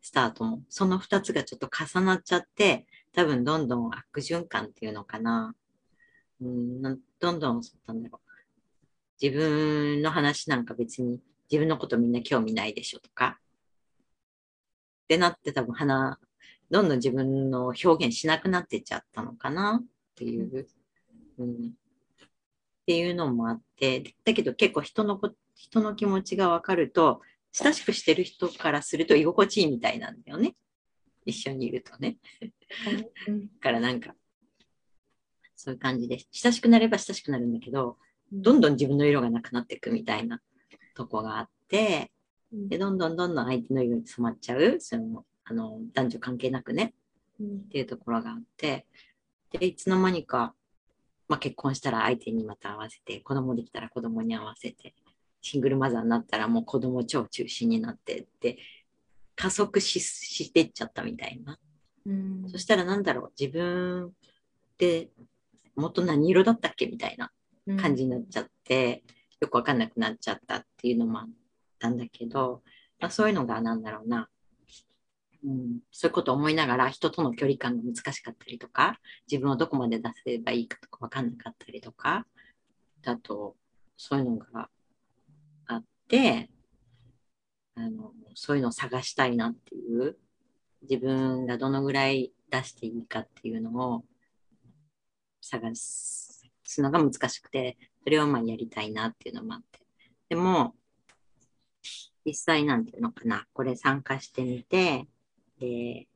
[0.00, 5.54] スタートも、その二つがちょっと重なっちゃって、多分どんどん悪循環っていうのかな。
[6.40, 6.82] うん
[7.20, 8.30] どんどん、なんだろう。
[9.20, 13.40] 自分の話なんか別に自分のことみんな興味ないでしょとか。
[15.04, 16.18] ってなって多分鼻、
[16.70, 19.80] どんどん自分の表現しなくなってっちゃったのかな。
[19.82, 20.68] っていう、
[21.38, 21.56] うん、っ
[22.86, 27.20] ていうのもあって、だけど結構人のこ、人の気持ちがわかると、
[27.52, 30.54] 親しくしてる人からすると居心地いいみたいなんだよね。
[31.26, 32.18] 一緒にいるとね。
[33.28, 33.46] うん。
[33.46, 34.14] だからなんか、
[35.56, 37.98] そういう感じで、親しくなれば親しくなるんだけど、
[38.32, 40.40] どんどん自分の色がなくなっていくみたいな
[41.00, 42.10] とこがあって、
[42.52, 46.92] で、どんどんどんどん相手の色に染まっちゃう、その、あの、男女関係なくね、
[47.42, 48.86] っていうところがあって、
[49.50, 50.54] で、いつの間にか、
[51.28, 54.94] まあ、結婚したら相手にまた合わせて、子供できたら子供に合わせて、
[55.40, 58.58] シングルマザーになったらもう子供超中心になってって、
[59.36, 61.58] 加速ししてっちゃったみたいな。
[62.04, 62.44] うん。
[62.48, 64.10] そしたらなんだろう、自分っ
[64.76, 65.08] て
[65.76, 66.86] もっと何色だったっけ？
[66.86, 67.30] みたいな
[67.80, 69.02] 感じになっちゃって、
[69.40, 71.28] よくわかんなくなっちゃったっていうのもあっ
[71.78, 72.62] たんだけど、
[72.98, 74.28] まあ、そういうのがなんだろうな、
[75.44, 82.26] うん、そういうことを思いながら人との距離感が難しかったりとか、自分をどこまで出せばいいかとかわかんなかったりとか、
[83.02, 83.56] だと、
[83.96, 84.68] そういうのが
[85.66, 86.50] あって、
[87.74, 90.18] あの、そういうのを探したいなっていう、
[90.82, 94.04] 自分がどのぐらい出していいかっていうのを
[95.40, 96.42] 探す
[96.78, 99.80] のが難しくて、それをまあやりたいなっていうのもあって。
[100.28, 100.74] でも、
[102.24, 105.06] 実際なんていうのかな、これ参加してみて、
[105.58, 106.06] で、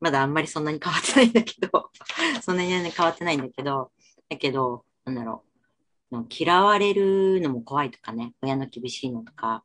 [0.00, 1.90] まだあんまりそんなに変わってないんだけど、
[2.42, 3.92] そんなに変わってないんだけど、
[4.28, 5.44] だけど、なんだろ
[6.10, 9.64] う、嫌われるのも怖いとかね、親の厳しいのとか、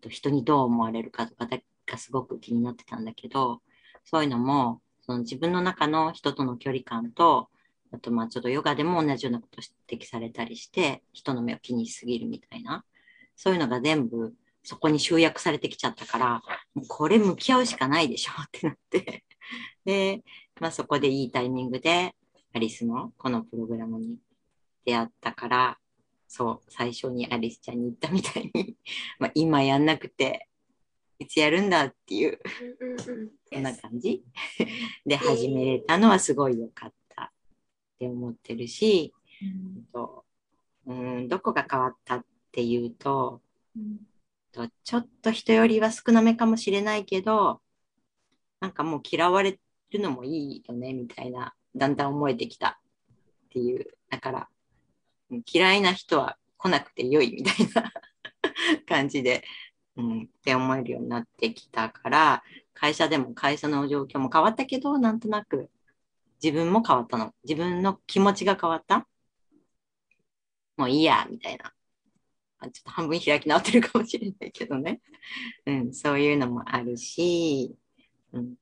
[0.00, 1.48] と人にどう思われるかとか
[1.86, 3.62] がすごく気になってたんだけど、
[4.04, 7.48] そういうのも、その自分の中の人との距離感と、
[7.92, 12.84] あとまあちょっとヨガでも同じようなこと指摘されたりして、人の目を気にしすぎるみたいな、
[13.36, 16.42] そういうのが全部そこに集約されてきちゃったから、
[16.74, 19.24] もうこれ向き合うしかないでしょってなって。
[19.84, 20.22] で、
[20.60, 22.14] まあそこでいいタイミングで
[22.52, 24.18] アリスのこのプログラムに
[24.84, 25.78] 出会ったから、
[26.28, 28.76] そう、最初にアリスちゃんに言ったみたいに、
[29.18, 30.46] まあ今やんなくて、
[31.18, 32.38] いつやるんだっていう、
[33.52, 34.24] そんな感じ。
[35.04, 36.99] で始めれたのはすごい良かった
[38.00, 39.12] って思ってるし、
[39.92, 40.24] と
[40.86, 43.42] うん、どこが変わったっていうと、
[44.52, 47.60] とちょっと人よりは少なめかもしれないけど、
[48.60, 49.58] なんかもう嫌われ
[49.90, 52.80] るのもいいよね、みたいな、だんだん思えてきた
[53.46, 53.86] っていう。
[54.08, 54.48] だから、
[55.30, 57.92] うん嫌いな人は来なくてよいみたいな
[58.86, 59.44] 感じで、
[59.96, 62.42] うん、って思えるようになってきたから、
[62.74, 65.70] 会社でも会社の状況も変わったけど、なんとなく
[66.42, 67.34] 自分も変わったの。
[67.44, 69.06] 自分の気持ちが変わった？
[70.76, 71.72] もういいや、みたいな。
[72.62, 75.00] ちょっと半分開き直ってるかもしれないけどね。
[75.66, 77.74] うん、そういうのもあるし、
[78.32, 78.54] うん、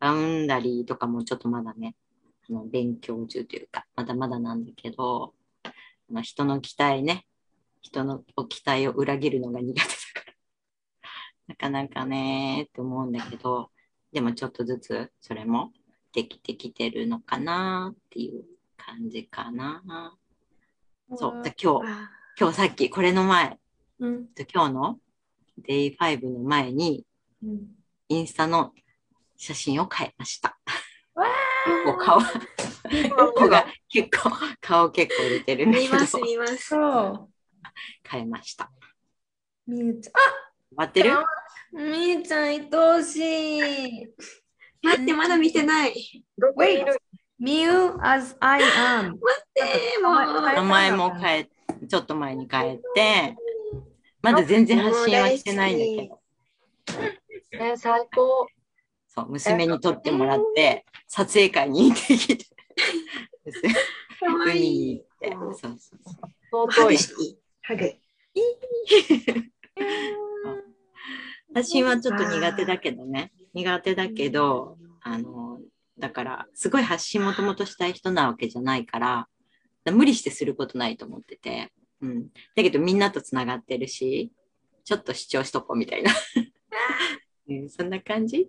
[0.00, 1.94] バウンダリーとかもちょっとまだね、
[2.48, 5.34] あの勉強中というか、まだまだなんだけど、
[5.64, 5.70] あ
[6.12, 7.26] の人の期待ね、
[7.80, 10.34] 人の期待を裏切るのが苦手だから、
[11.46, 13.70] なかなかねって思うんだけど、
[14.12, 15.72] でもちょっとずつそれも
[16.12, 18.44] できてきてるのかなっていう
[18.76, 19.82] 感じかな。
[21.14, 23.58] そう、で今日、あ今日さっきこれの前、
[23.98, 24.26] うん。
[24.52, 24.98] 今日の
[25.66, 27.04] Day5 の前に
[27.42, 27.66] うん。
[28.08, 28.72] インスタの
[29.36, 30.58] 写真を変えました。
[31.14, 31.26] わ
[31.64, 32.20] 結構顔、
[33.34, 36.56] 顔が結構、顔結構出てるんだけど、見ます、見ます。
[36.68, 37.28] そう。
[38.08, 38.70] 変えました。
[39.66, 40.10] みゆち
[40.76, 41.12] 待ってる？
[41.12, 41.24] ゃん。
[41.72, 44.08] みゆちゃん、愛おしい。
[44.82, 46.24] 待って、まだ見てない。
[46.38, 46.96] どこにいる
[47.38, 47.70] みゆ
[48.02, 49.16] as I am。
[49.56, 50.42] えー、もう。
[50.54, 51.48] 名前も変え、
[51.88, 53.36] ちょっと前に変えて、
[54.22, 56.98] まだ全然発信はしてないんだけ
[57.58, 58.46] ど、ね、最高。
[59.08, 62.44] そう、娘に撮ってもらって、撮影会に行ってきて、
[64.20, 64.96] かわいい。
[64.98, 65.96] 行って、そうそうそ
[66.64, 66.70] う。
[66.70, 66.86] ハ。
[66.86, 67.92] グしていいハグ。
[71.54, 73.32] 写真 はちょっと苦手だけどね。
[73.54, 75.60] 苦手だけど、あの、
[75.98, 79.28] だから、すごい発信もともとしたい人なわけじゃないから、
[79.90, 81.72] 無理してすることないと思ってて。
[82.00, 82.28] うん。
[82.56, 84.32] だけどみんなとつながってるし、
[84.84, 86.12] ちょっと主張しとこうみたいな。
[87.48, 88.48] うん、そんな感じ、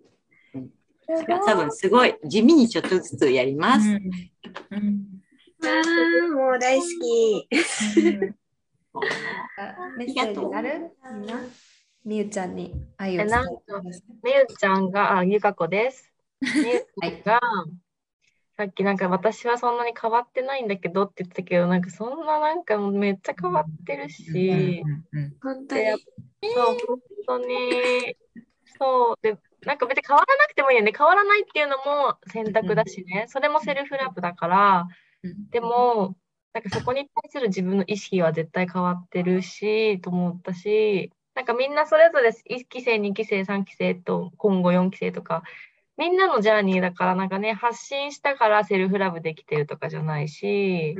[0.53, 0.69] うん、
[1.07, 3.89] だから多分すごい地味にちょっとずつやります。
[3.89, 5.13] うん
[5.65, 7.47] あー、もう大好き。
[10.55, 10.91] ある？
[11.19, 11.41] みんな？
[12.05, 16.11] みゆちゃんに愛を伝えてくださいみゆちゃんが、あ、ゆかこです。
[16.41, 17.39] みゆちゃんが、
[18.57, 24.83] さっきなんか私はそんなに変わってないんだけどって言ってたけど、なんかそんななんかめっちゃ変わってるし、
[25.41, 25.81] 本当に。
[25.81, 25.95] で
[26.53, 28.17] そう、本当に、
[28.77, 30.91] そう、で、なんか別に変わらなくてもいいよね。
[30.95, 33.25] 変わらないっていうのも選択だしね。
[33.29, 34.87] それもセルフラブだから、
[35.23, 36.17] うんでも、
[36.53, 45.43] なんかそこに対する自分の意識は絶対変わってるし、と思ったし、なんかみんなそれぞれ1期生、2期生、3期生と今後4期生とか、
[45.97, 50.95] みんなのジャーニーだからなんかね、発信したからセルフラブできてるとかじゃないし、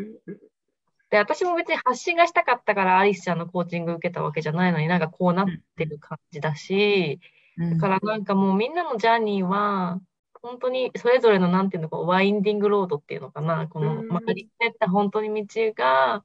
[1.09, 5.45] で、私も別に発信がしたかったからアリスちゃんのコーチング受けたわけじゃないのになんかこうなっ
[5.77, 7.19] てる感じだし、
[7.57, 7.77] うん。
[7.77, 9.99] だからなんかもうみんなのジャーニーは、
[10.41, 14.07] 本当にそれぞれのなんていうのか、ワインディングロードっていうのかな、このうん。
[14.07, 16.23] 曲りってった本当に道が、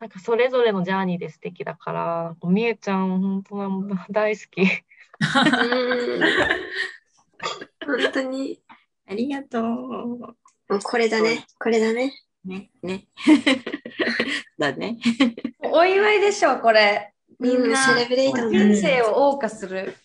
[0.00, 4.62] なんかそれぞれのジャーニーで素敵だから、みゆちゃん本当は大好き。
[4.62, 4.68] うん
[7.84, 8.60] 本当に。
[9.08, 9.62] ありがとう。
[9.64, 10.34] も
[10.68, 11.46] うこれだね。
[11.58, 12.12] これだね。
[12.44, 13.08] ね、ね。
[14.58, 14.98] だね。
[15.60, 17.14] お祝いでしょ、これ。
[17.40, 19.96] みんうんな、セレブレイト人生を謳歌する。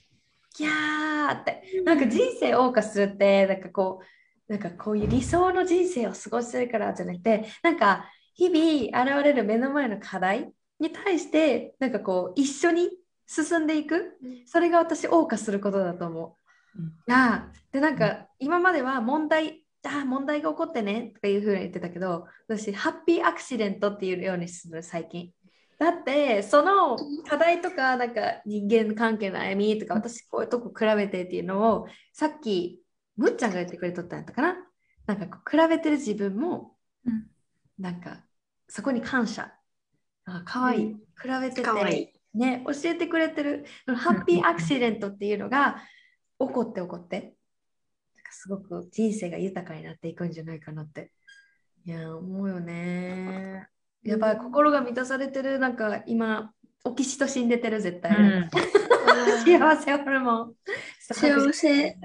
[0.55, 1.63] ギャーって。
[1.83, 4.01] なんか人生を謳歌するって、なんかこ
[4.47, 12.89] う、なんかこういう理想の人生を過ごしてるからじゃなくて、なんか日々現れる目の前の課題に対して、なんかこう一緒に
[13.27, 14.17] 進んでいく。
[14.45, 16.37] それが私謳歌することだと思
[16.75, 16.81] う。
[16.81, 16.85] うん。
[16.87, 25.31] いやーでなんか今までは問題あー問題が起こってねとかいうふうに言ってたけど私ハッピーアクシデントっていうようにする最近。
[25.79, 32.81] だってその課題とかなんか人間関係の悩みとか私こういうとこ比べてっていうのをさっき
[33.17, 34.55] むっちゃんが言ってくれとったんやったかな。
[35.05, 36.75] なんかこう比べてる自分も
[37.05, 37.32] うん
[37.77, 38.23] なんか
[38.67, 39.51] そこに感謝。
[40.25, 40.81] あかわい。
[40.81, 40.95] い、うん。
[40.95, 41.03] 比
[41.41, 42.13] べてて。
[42.33, 43.65] ね、教えてくれてる。
[43.85, 45.83] ハッピーアクシデントっていうのが
[46.39, 47.19] 起こって起こって。
[48.15, 51.11] なんかすごく人生が豊かになっていくんじゃないかなって。
[51.85, 53.67] いや思うよね。
[54.03, 56.51] やばい心が満たされてるなんか今
[56.83, 58.49] オキシトシン出てる絶対、うん。
[59.45, 60.55] 幸せホルモン。
[60.99, 61.97] 幸せ。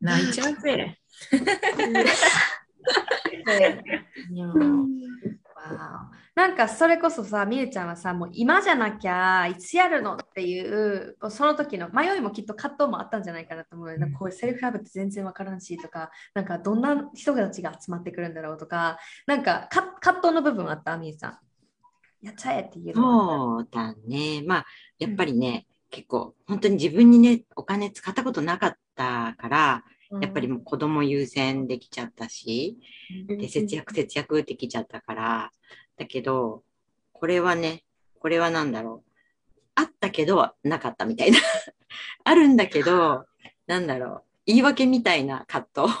[0.00, 0.98] 泣いちゃうぜ。
[6.34, 20.96] なんかそれこそさみゆちゃんはさもう今じゃなきゃいつやるのっていうその時の迷いもきっと葛藤もあったんじゃないかなと思うよ、なんかこういうセルフラブって全然わからんしとかなんかどんな人たちが集まってくるんだろうとかなんかか葛藤の部分あった？
[20.96, 21.38] みゆさん。
[22.22, 24.42] やっちゃえっていうそうだね。
[24.46, 24.66] まあ、
[24.98, 29.84] やっぱりね、結構、本当に自分にね、お金使ったことなかったから、
[30.20, 32.78] やっぱりもう子供優先できちゃったし、
[33.28, 35.52] で、節約節約できちゃったから、
[35.96, 36.64] だけど、
[37.12, 37.84] これはね、
[38.18, 39.10] これはなんだろう。
[39.76, 41.38] あったけど、なかったみたいな。
[42.24, 43.26] あるんだけど、
[43.66, 44.22] なんだろう。
[44.46, 45.94] 言い訳みたいな葛藤。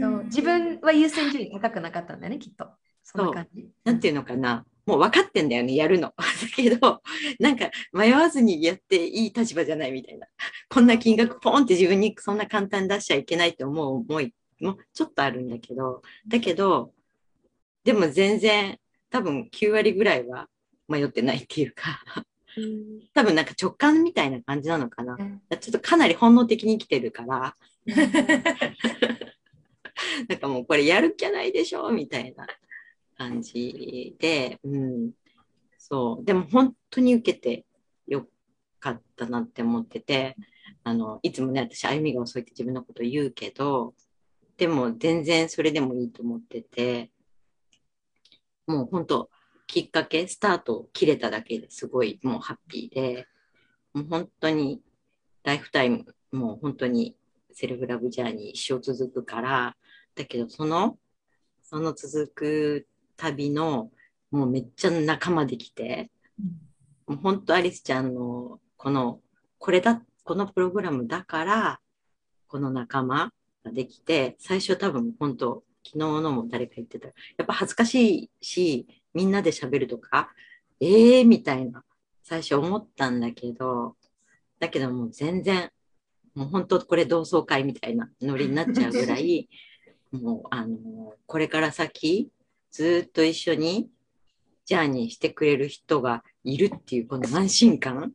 [0.00, 2.68] そう自分は優先順位高くなかったんだよね、きっと。
[3.02, 3.68] そんな感じ。
[3.84, 4.66] なんていうのかな。
[4.86, 6.12] もう分かってんだよね、やるの。
[6.16, 6.24] だ
[6.54, 7.02] けど、
[7.38, 10.26] なんか迷わずにやっていい立場じゃないみたいな。
[10.68, 16.92] こんな金額ポンって自分にそんな簡単に出しちゃいけないと思う思いもちょっとあるんだけど、だけど、
[17.84, 18.78] でも全然
[19.10, 20.48] 多分9割ぐらいは
[20.88, 22.00] 迷ってないっていうか、
[22.56, 25.16] うん多分なんか直感みたいな感じなのかな。
[25.18, 27.56] うんちょっとかなり本能的に生きてるから、
[30.28, 32.46] なんかもうこれやる気ゃないでしょみたいな
[33.16, 35.12] 感じで、うん。
[35.78, 36.24] そう。
[36.24, 37.66] でも本当に受けて
[38.06, 38.26] よ
[38.80, 40.36] かったなって思ってて、
[40.82, 43.94] あの、いつもね、私、歩みが遅いって自分のこと言うけど、
[44.56, 47.10] でも全然それでもいいと思ってて、
[48.66, 49.30] もう本当、
[49.66, 53.26] きっかけ、スタートを切れただけですごいもうハッピーで、
[53.92, 54.82] もう本当に
[55.42, 57.16] ライフタイム、もう本当に
[57.52, 59.76] セルフラブジャーニー一生続くから、
[60.14, 60.98] だけどその、
[61.62, 62.86] その続く
[63.16, 63.90] 旅の、
[64.30, 66.10] もうめっちゃ仲間できて、
[67.06, 69.20] もう本当アリスちゃんのこの、
[69.58, 71.80] これだ、このプログラムだから、
[72.48, 73.32] この仲間
[73.64, 77.08] ができて、最初多分本当、昨日のも誰か言ってた。
[77.08, 77.12] や
[77.42, 80.34] っぱ恥ずかしいし、みんなで喋るとか、
[80.80, 81.84] ええー、みたいな、
[82.22, 83.96] 最初思ったんだけど、
[84.58, 85.70] だけどもう全然、
[86.34, 89.48] もう本当これ同窓会みたいなノリになっちゃうぐらい、
[90.12, 92.30] もうあの、これから先、
[92.74, 93.88] ずっと一緒に
[94.64, 98.12] ジャーニーしてくれる人がいるっていうこの安心感、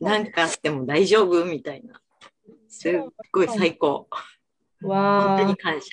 [0.00, 2.00] なんかあっても大丈夫みたいな。
[2.68, 2.92] すっ
[3.30, 4.08] ごい最高。
[4.82, 5.86] 本わー当に感謝。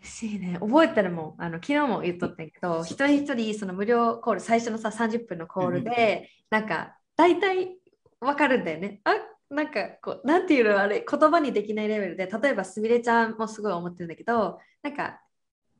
[0.00, 0.58] 嬉しいね。
[0.58, 1.42] 覚えてるもん。
[1.42, 7.76] あの昨日も言っとったけど、一人一人その無料コール、最初のさ30分のコールで、なんか大体
[8.18, 9.00] わかるんだよね。
[9.04, 9.14] あ
[9.50, 15.20] なんかこう、なんていうのあれ、言葉にできないレベルで、例えばすみれちゃんもすごい思ってるんだけど、なんか、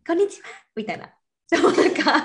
[0.06, 1.10] こんにちはみたいな。
[1.50, 2.22] でもなんか、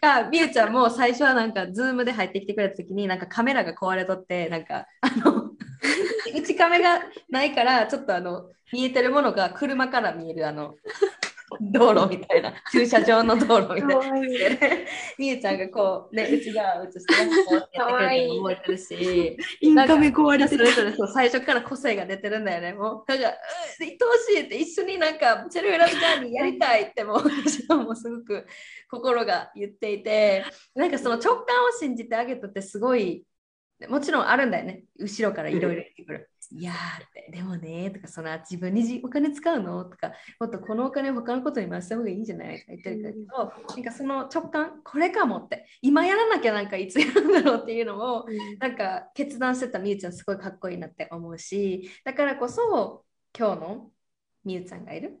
[0.00, 5.52] かみゆちゃんも最初はなんか、ズームで入ってきてくれた時に、なんかカメラが壊れとって、なんか、あの、
[6.34, 10.76] 内カメがないから、ちょっとあの、見えてるものが車から見える、あの、
[11.60, 14.10] 道路みたいな、駐車場の道路みたいな。
[15.18, 17.14] みゆちゃんがこう、ね、内側映して、
[17.46, 20.48] こうやってくれてるのも覚えてるし、インカメ壊れ。
[20.48, 22.72] それぞれそう最初から個性が出てるんだよね。
[22.74, 23.32] もう、なんか、う
[23.80, 28.46] 愛おしいって一緒になんか、チェルフラブジャーニーやりたいってもう、私はもうすごく
[28.90, 30.44] 心が言っていて、
[30.74, 33.24] なんかその直感を信じてあげたってすごい、
[33.88, 34.84] もちろんあるんだよね。
[34.98, 36.30] 後ろからいろいろ言ってくる。
[36.50, 48.26] いやーって、でもね、とか、その自分にじお金使うのとか、もっとこのお金を他のことに回した方がいいんじゃないとか言ってるけど、なんかその直感、これかもって、今やらなきゃなんかいつやるんだろうっていうのを、
[48.58, 53.04] なんか決断してたみゆちゃんすごいかっこいいなって思うしだからこそ
[53.36, 53.90] 今日の
[54.44, 55.18] みゆちゃんがいる、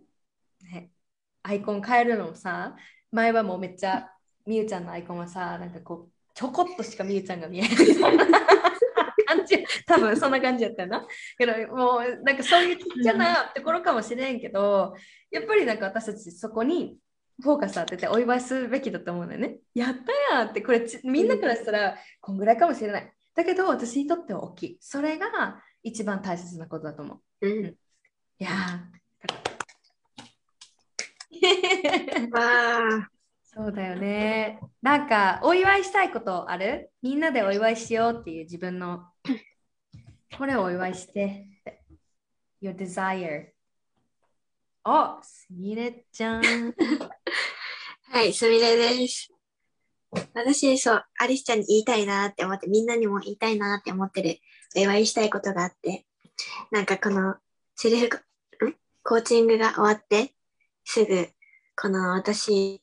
[0.62, 0.90] ね、
[1.42, 2.76] アイコン変えるのもさ
[3.10, 4.10] 前はもうめっちゃ
[4.46, 7.70] みゆちゃんのアイコンはさなんかこうちょこっとしかみゆちゃんが見えない
[9.36, 11.06] 感じ 多分そんな感じやったよな
[11.38, 14.94] けどもうなんかそういうちっちゃなところかもしれんけど
[15.30, 16.98] やっぱりなんか私たちそこに
[17.40, 19.58] フォーカス当ててお祝いするべきだと思うんだよね。
[19.74, 19.96] やっ
[20.30, 23.12] たやんってこれちみんなからしたらこんぐらいかもしれない。
[23.34, 24.78] だけど私にとっては大きい。
[24.80, 27.48] それが一番大切なことだと思う。
[27.48, 27.66] うん。
[27.66, 27.74] い
[28.38, 28.92] やー
[32.30, 32.40] わ
[32.98, 33.21] あ。
[33.54, 34.60] そうだよね。
[34.80, 36.90] なんかお祝いしたいことある？
[37.02, 39.04] みんなでお祝いしようっていう自分の
[40.38, 41.46] これをお祝いして。
[42.62, 43.48] Your desire.
[44.84, 46.42] おすみれちゃん。
[48.10, 49.32] はい、すみれです。
[50.34, 54.38] 私、そう、アリスちゃんに言いたいなって思って、みんなにも言いたいなって思ってる、
[54.76, 56.06] お祝いしたいことがあって、
[56.70, 57.36] なんかこの、
[57.76, 58.74] セルフ、ん？
[59.02, 60.34] コーチングが終わって、
[60.84, 61.28] すぐ、
[61.74, 62.82] この私、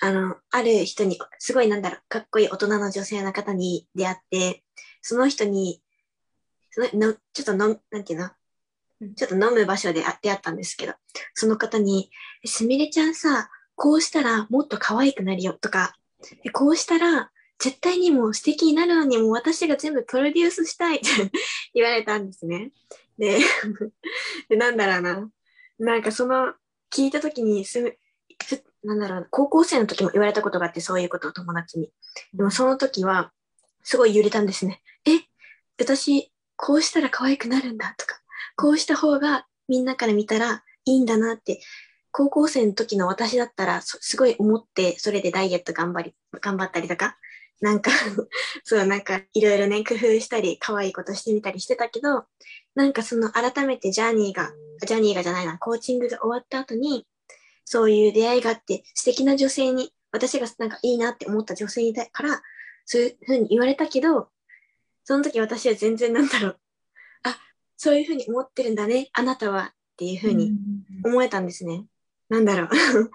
[0.00, 4.64] あの、ある人に、すごいなんだろう、かっこいい大人の女性の方に出会って、
[5.02, 5.82] その人に、
[6.70, 8.30] そののちょっとの、なんていうの？
[9.16, 10.94] ちょっと飲む場所であ出会ったんですけど、
[11.34, 12.10] その方に、
[12.44, 15.94] すみれちゃんさ、こうしたらもっと可愛くなるよとか、
[16.42, 21.06] でこうしたら絶対にもう素敵になるのにもう私が全部プロデュースしたいって
[21.72, 22.72] 言われたんですね。
[23.18, 23.38] で、
[24.48, 25.30] でなんだろうな。
[25.78, 26.54] なんかその
[26.90, 27.96] 聞いた時にす
[28.82, 31.90] なんだろう、高校生の時も言われたことがあって、そういうことを友達に。
[32.34, 33.32] でもその時は、
[33.82, 34.82] すごい揺れたんですね。
[35.06, 35.20] え、
[35.78, 38.20] 私、こうしたら可愛くなるんだとか、
[38.56, 41.60] こうした方がみんなから見たらいいんだなって、
[42.12, 47.16] 高校生の時の私だったら、そすごい思って、それでダイエット頑張り、頑張ったりとか、
[47.60, 47.90] なんか、
[48.64, 52.24] そう、なんか、いろいろね、工夫したり、可愛いことしてみたりしてたけど、
[52.74, 54.50] なんかその改めてジャーニーが、
[54.86, 57.06] ジャーニーがじゃないな、コーチングが終わった後に、
[57.64, 62.42] そういう出会いがあって、素敵な女性に、私がなんかいいなって思った女性から、
[62.84, 64.28] そういうふうに言われたけど、
[65.04, 66.60] その時私は全然なんだろう。
[67.24, 67.40] あ、
[67.76, 70.52] そういうふうに思ってるんだね、あなたはっていうふうに
[71.04, 71.86] 思えたんですね。
[72.28, 72.68] なんだろう。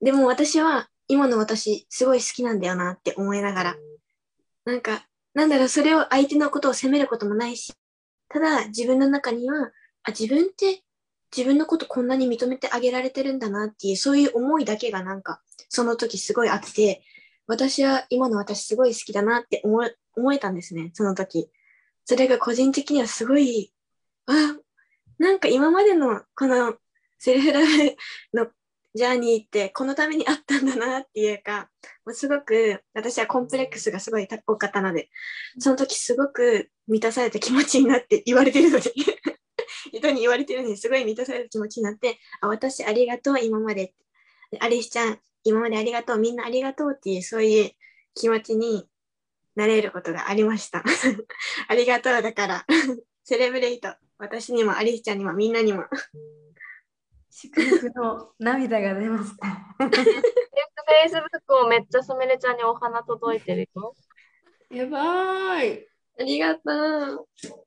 [0.00, 3.76] でも私は、今の私、すごい好きなんだよなって思いながら。
[4.64, 7.72] なんか、なんだろう、それを相手のことを責めることもないし、
[8.28, 9.72] ただ自分の中には、
[10.02, 10.82] あ、自分って
[11.34, 17.02] 自分のことこんなに認めてあげられてるんだなっていう、そういう思いだけがなんか、その時すごいあって、
[17.46, 21.50] 私は今の私すごい好きだなって思え思えたんですね、その時。
[22.04, 23.72] それが個人的にはすごい、
[24.26, 24.56] あ、
[25.18, 26.76] なんか今までのこの
[27.18, 27.66] セルフラブ
[28.38, 28.46] の
[28.94, 31.68] ジャーニーってこのためにあったんだなっていうか、
[32.04, 35.10] もうすごく私はコンプレックスがすごい多かったので、
[35.58, 38.92] その時すごく満たされた気持ちになって言われてるので、
[39.98, 43.94] 人に言われてるのにすごい満たされた気持ちになって、あ、私ありがとう、今まで。
[44.50, 47.70] でアリスちゃん、今までありがとう、みんなありがとうっていう、そういう
[48.14, 48.88] 気持ちに
[49.54, 50.84] なれることがありました。
[51.68, 52.66] ありがとうだから、
[53.24, 55.84] セレブレイト、私にもアリスちゃんにもみんなにも。
[57.30, 59.46] 祝福の涙が出ました。
[59.76, 63.94] フェイスブックもめっちゃすみれちゃんにお花届いてるよ。
[64.70, 65.86] やばい。
[66.18, 67.65] ありがとう。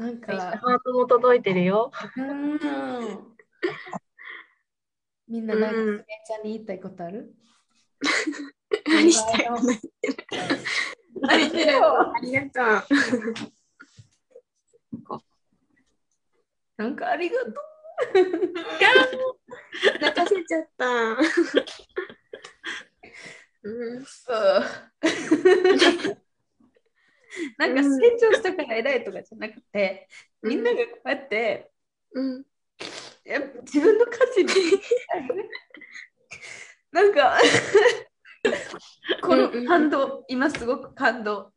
[0.00, 1.92] なんハか、ートも届いてるよ。
[2.16, 2.58] うん。
[5.28, 7.34] みんななんか、すみれちゃんに言いたいことある？
[8.98, 10.16] アリスちゃんが泣いてる。
[11.20, 11.72] 泣いてる？
[11.84, 12.64] ありがとう。
[16.78, 17.54] なんかありがとう。
[20.00, 20.86] 泣かせちゃった。
[23.62, 24.04] うん、
[27.58, 30.08] なんか成長したから偉いとかじゃなくて、
[30.42, 31.70] みんながこうやって、
[32.12, 32.44] うん、
[33.24, 34.50] やっぱ自分の価値に
[36.92, 37.38] なんか
[39.22, 41.52] この感動、今すごく感動。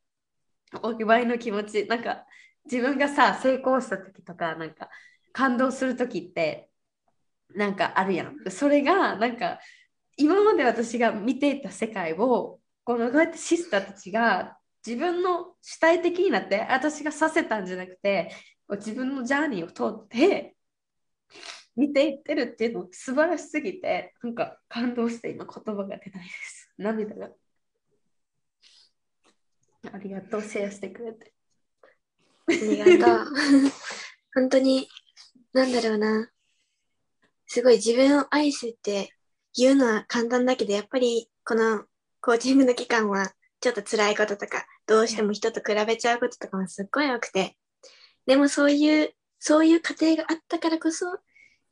[0.81, 1.85] お祝いの気持ち。
[1.87, 2.25] なんか
[2.65, 4.89] 自分がさ成功した時とかなんか
[5.31, 6.69] 感動する時って
[7.55, 8.37] なんかあるやん。
[8.49, 9.59] それがなんか
[10.17, 18.31] 今まで私が見ていた世界をこのこうやってシスターたちが自分の主体的になって私がさせたんじゃなくて
[18.71, 20.55] 自分のジャーニーを通って
[21.75, 27.29] 見ていってるっていうの素晴らしすぎてなんか感動して今言葉が出ないです涙が
[29.91, 31.33] ありがとうシェアしてくれて
[32.47, 33.25] ありがとう。
[34.35, 34.89] 本当に、
[35.53, 36.29] なんだろうな。
[37.47, 39.13] すごい自分を愛すって
[39.55, 41.85] 言うのは簡単だけど、やっぱりこの
[42.19, 47.57] コーチングの期間はちょっと辛いこととか、どうしても人と比べちゃうこととかもすっごい多くて。
[48.25, 51.05] でもそういう、そういう過程があったからこそ、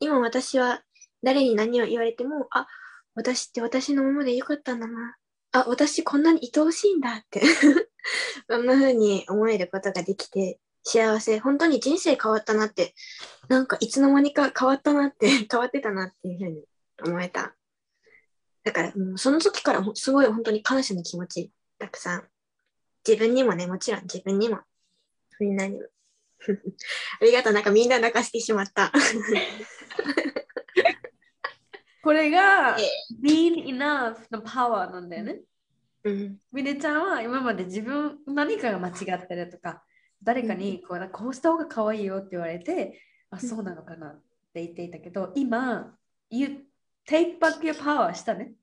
[0.00, 0.82] 今私は
[1.22, 2.66] 誰に何を言われても、あ、
[3.14, 5.16] 私って私のままでよかったんだな。
[5.52, 7.42] あ、私こんなに愛おしいんだって。
[8.48, 11.38] そんな風に思えることができて幸せ。
[11.38, 12.94] 本当に人生変わったなって。
[13.48, 16.64] なんかいつの間にか変わったなって、 変わってたなっていう風に
[17.04, 17.54] 思えた。
[18.64, 22.28] だから、もうその時からすごい本当に感謝の気持ちたくさん。
[23.06, 24.60] 自分にもね、もちろん自分にも、
[25.40, 25.82] みんなにも。
[27.20, 27.52] ありがとう。
[27.52, 28.92] なんかみんな泣かしてしまった。
[32.02, 32.82] これがえ
[33.22, 35.40] Being Enough のパワーなんだよね。
[36.04, 36.40] うん。
[36.52, 39.84] みねちゃんは今まで自分何かが間違ってるとか
[40.22, 43.00] 誰かにこうこうした方が可愛いよって言われて、
[43.30, 44.20] あそうなのかなっ
[44.52, 45.96] て言っていたけど今
[46.30, 46.64] You
[47.08, 48.54] take back your power したね。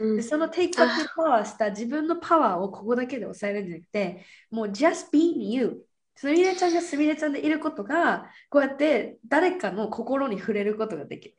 [0.00, 5.84] うんでその take back your power した自分のパワーをここだけで抑えるんじゃなくてもう just being you
[6.16, 11.34] すみれちゃんがすみれちゃんでいることがこうやって誰かの心に触れることができる。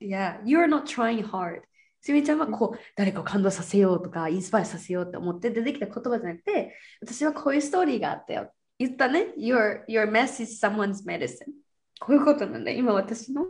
[0.00, 1.62] いや、you're not trying hard.
[2.00, 8.52] すみれちゃんはこう誰かを感動させようとかインスパイアさせようって思って出てきた言葉じゃなくて私はこういうストーリーがあったよ。
[8.78, 9.32] 言ったね。
[9.36, 11.46] Your, your mess is someone's medicine.
[11.98, 13.46] こういうことなんで今私の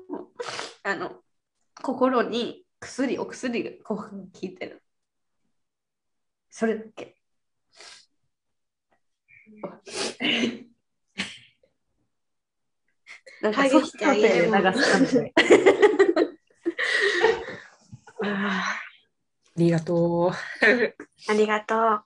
[0.84, 1.16] あの
[1.82, 4.82] 心に薬、お薬がこう効いてる。
[6.50, 7.16] それだけ。
[13.42, 15.32] なんかハグしてあげるそういうので流したんで
[18.22, 18.80] ああ
[19.56, 19.94] りがと
[20.28, 20.30] う。
[20.64, 20.94] ー
[21.28, 22.04] ありがとう。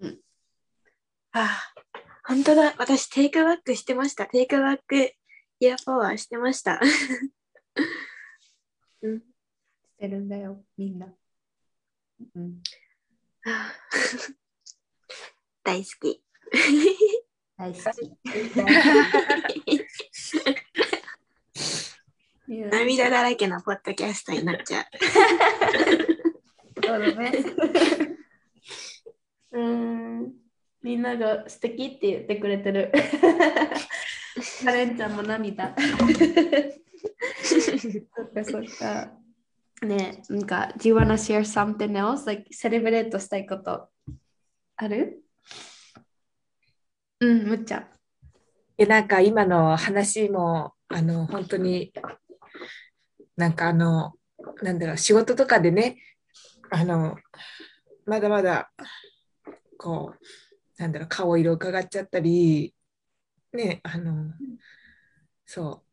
[0.00, 0.20] うん
[1.32, 1.80] あー
[2.24, 2.74] 本当だ。
[2.78, 4.26] 私、テイクバックしてました。
[4.26, 5.12] テイクバックイ
[5.58, 6.80] ヤーパワーしてました。
[9.02, 9.22] うん、
[10.00, 11.14] してるんだよ、みんな。
[12.34, 12.62] うん、
[15.62, 16.24] 大好き。
[17.58, 18.10] 大好き。
[22.70, 24.86] 涙だらけのポッドキャストになっちゃう。
[26.82, 27.30] そうだね。
[29.52, 30.32] うん。
[30.82, 32.90] みんなが素敵って言ってくれてる。
[34.64, 35.76] カレンちゃんも涙。
[37.42, 37.56] そ
[38.22, 39.19] っかそっか。
[39.82, 42.26] ねなんか、Do you wanna share something else?
[42.26, 43.88] Like, セレブレートしたいこと
[44.76, 45.22] ある？
[47.20, 47.88] うん、むっちゃ。
[48.78, 51.92] えなんか今の話もあの本当に
[53.36, 54.14] なんかあの
[54.62, 55.98] なんだろう仕事とかでね
[56.70, 57.16] あの
[58.06, 58.70] まだまだ
[59.76, 62.74] こうなんだろう顔色伺っちゃったり
[63.52, 64.32] ねあの
[65.44, 65.89] そう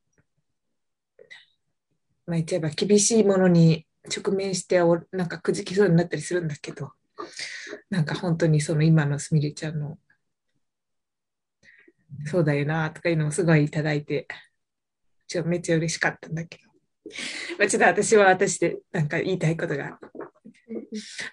[2.28, 6.92] まあ言っちゃえば厳しいものに直面しておなんかくじきそうになったりするんだけど
[7.90, 9.98] なんか本当にその今のすみれちゃんの
[12.26, 14.28] そうだよなとかいうのをすごいいいて、
[15.28, 16.64] ちょめっちゃ嬉しかったんだけど。
[17.58, 20.00] まあ、ちょっと私は私でなんか言いたいことが、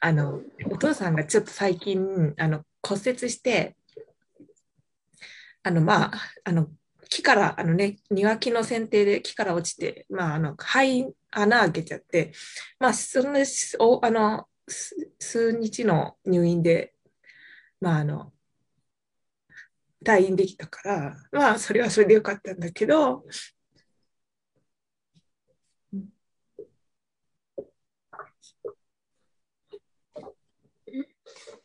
[0.01, 0.41] あの、
[0.71, 3.77] お父さんがちょっと最近、あの、骨折して、
[5.63, 6.69] あの、まあ、あの、
[7.09, 12.33] 木から、あのね、庭木の剪定で木から落ちて、まあ、あの、肺、穴開けちゃって、
[12.79, 13.41] まあ、そんな、
[13.81, 16.95] おあの、数日の入院で、
[17.81, 18.33] まあ、あの、
[20.05, 23.25] 退院できたから、まあ、それはそれでよかったんだけど、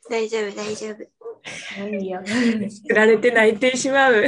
[0.09, 1.18] 大丈夫、大丈夫。
[1.89, 2.21] いいよ。
[2.25, 4.25] 振られて泣いてしまう。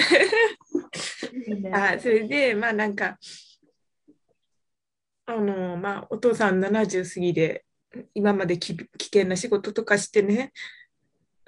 [1.74, 3.18] あそれで、まあなんか、
[5.26, 7.66] あの、まあお父さん70過ぎで、
[8.14, 10.54] 今までき危険な仕事とかしてね、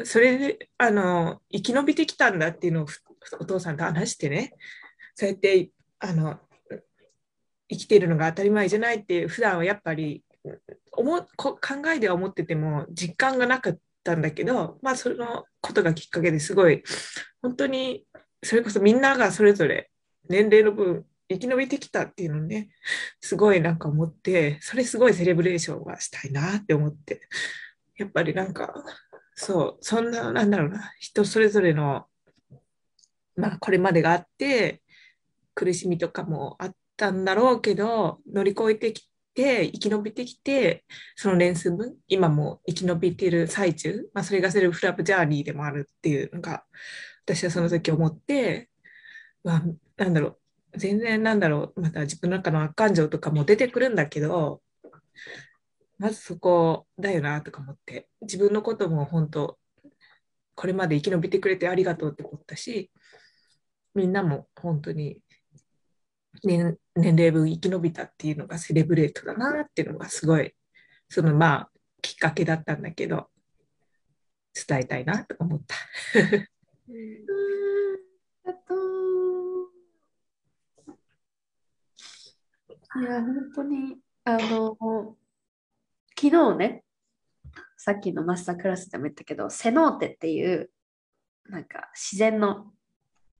[0.03, 3.01] それで、あの、生き延びてきたんだっていうのをふ
[3.39, 4.53] お父さんと話してね、
[5.15, 5.69] そうやって、
[5.99, 6.39] あの、
[7.69, 10.23] 生きているのが当たり前じゃないって、普段はやっぱり、
[10.91, 11.57] 思考
[11.95, 16.83] えでは思ってても実感がなかったんだけど、まあそのことがきっかけですごい、
[17.41, 18.05] 本当に
[18.43, 19.89] それこそみんながそれぞれ
[20.29, 22.69] 年齢の分生き延びてきたっていうのをね、
[23.21, 27.21] すごいなんか思って、それすごいセレブレーションはしたいなって思って、
[27.97, 28.73] やっぱりなんか、
[29.35, 32.05] そう、そんな、なんだろうな、人それぞれの、
[33.35, 34.81] まあこれまでがあって、
[35.55, 46.65] 苦しみとかもあったんだろうけど、乗り越えてきて、生き延びてきて、その年数分、今も生き延びている最中、まあそれがセルフラブジャーニーでもあるっていうのが、
[47.25, 48.69] 私はその時思って、
[49.43, 49.63] まあ、
[49.97, 50.39] なんだろ
[50.73, 54.61] う、全然なんだろう、また自分の中の悪感情とかも出てくるんだけど、
[55.97, 59.57] まずそこだよなとか思って、自分のことも本当、
[60.55, 62.91] これまで生き延びてくれてありがとうって思ったし、
[63.95, 65.19] みんなも本当に
[66.43, 70.53] 年年齢分生き延びたっていうのがセレブレートだなっていうのがすごい、
[71.09, 71.69] そのまあ、
[72.01, 73.29] きっかけだったんだけど、
[74.67, 75.75] 伝えたいなと思った。
[78.45, 78.73] あと。
[83.01, 85.17] いや、本当に、あの、
[86.15, 86.83] 昨日ね、
[87.77, 90.69] さっきのマスタークラスでも言ったけど、セノーテっていう、
[91.45, 92.71] なんか自然の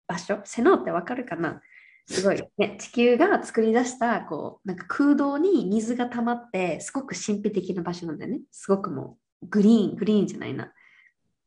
[0.07, 1.61] 場所、セノーテわかるかな？
[2.05, 8.41] すごい、ね、地球が作り出したこうなんか空洞に水が溜まってすごく神秘的な場所なんだよね。
[8.51, 10.71] すごくもうグリーン、グリーンじゃないな。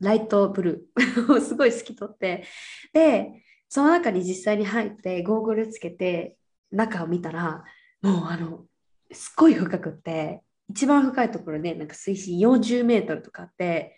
[0.01, 2.45] ライトブルーを すごい透き通って。
[2.93, 6.37] で、その中に実際に入ってゴーグルつけて
[6.71, 7.65] 中を見たら
[8.03, 8.65] もうあの
[9.13, 13.97] すっごい深くって一番深いところでなんか水深40メートルとかあって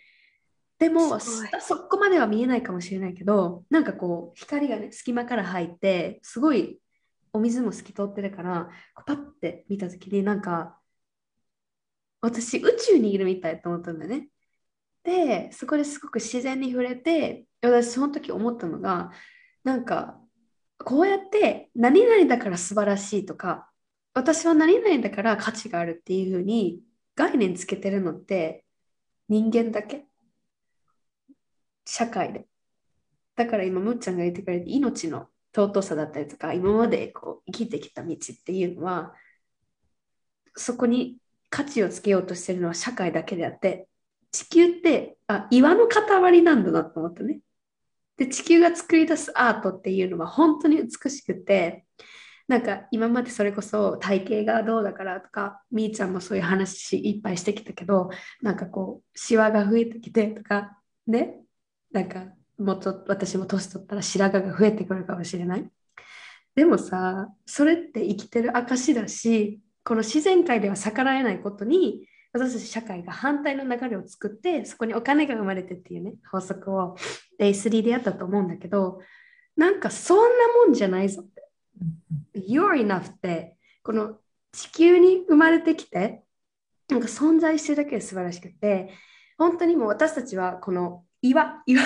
[0.79, 6.79] でもそこまでは見えないかもしれないけどなんかこう光がね隙間から入ってすごい
[7.33, 8.69] お水も透き通ってるから
[9.05, 10.79] パッて見た時になんか
[12.21, 14.29] 私宇宙にいるみたいと思ったんだよね。
[15.03, 19.11] でそこですごく自然に触れて私その時思ったのが
[19.63, 20.19] なんか
[20.77, 23.69] こうやって何々だから素晴らしいとか
[24.13, 26.81] 私は何々だから価値があるっていうふうに
[27.15, 28.65] 概念つけてるのって
[29.27, 30.08] 人間だけ
[31.89, 32.45] 社会で
[33.35, 39.13] だから今むっちゃんが言ってくれて命の尊さだったりとか今までこう生きてきた道っていうのは
[40.55, 41.17] そこに
[41.49, 43.87] 価値をつけようとしてるのは社会だけであって、
[44.31, 47.39] 地球ってあ岩の塊なんだなと思ったね。
[48.17, 51.85] で、地球が作り出すアートっていうのは本当に美しくて、
[52.47, 58.09] なんか今までそれこそ体型がどうだからとか、みーちゃんもそういう話いっぱいしてきたけど、
[58.41, 60.77] なんかこう、シワが増えてきてとか、
[61.07, 61.39] ね、
[61.91, 62.25] なんか
[62.57, 65.69] もっと私も年取ったら白髪が増えてくるかもしれない。
[66.55, 76.95] でもさ、それって生きてる証だし、この自然界では逆らえないことに、私たち社会が反対の流れを作って、そこにお金が生まれてっていうね、法則を
[77.39, 78.99] Day3 でやったと思うんだけど、
[79.55, 80.23] なんかそんな
[80.65, 81.47] もんじゃないぞって。
[82.35, 84.17] You're enough って、この
[84.51, 86.23] 地球に生まれてきて、
[86.89, 88.93] なんか存在してるだけで素晴らしくて、
[89.37, 91.83] 本当にもう私たちはこの岩、岩、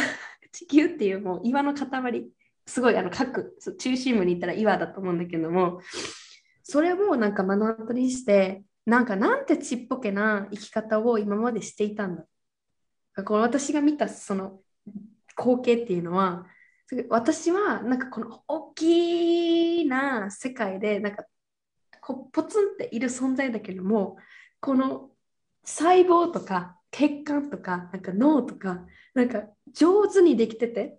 [0.51, 2.27] 地球っていうもう岩の塊、
[2.65, 5.81] すごいあの各中心部に行ったら岩だと思うんだけども、
[6.63, 12.25] それをなんか目の当たりにして、なんかなんてちっぽけな生き方を今までしていたんだ。
[13.25, 14.59] この私が見たその
[15.37, 16.45] 光景っていうのは、
[17.09, 21.25] 私はなんかこの大きな世界でなんか
[22.01, 24.17] こうポツンっている存在だけども、
[24.59, 25.09] この
[25.63, 30.97] 細胞とか血管とかなんか脳とかなんか上手にできてて、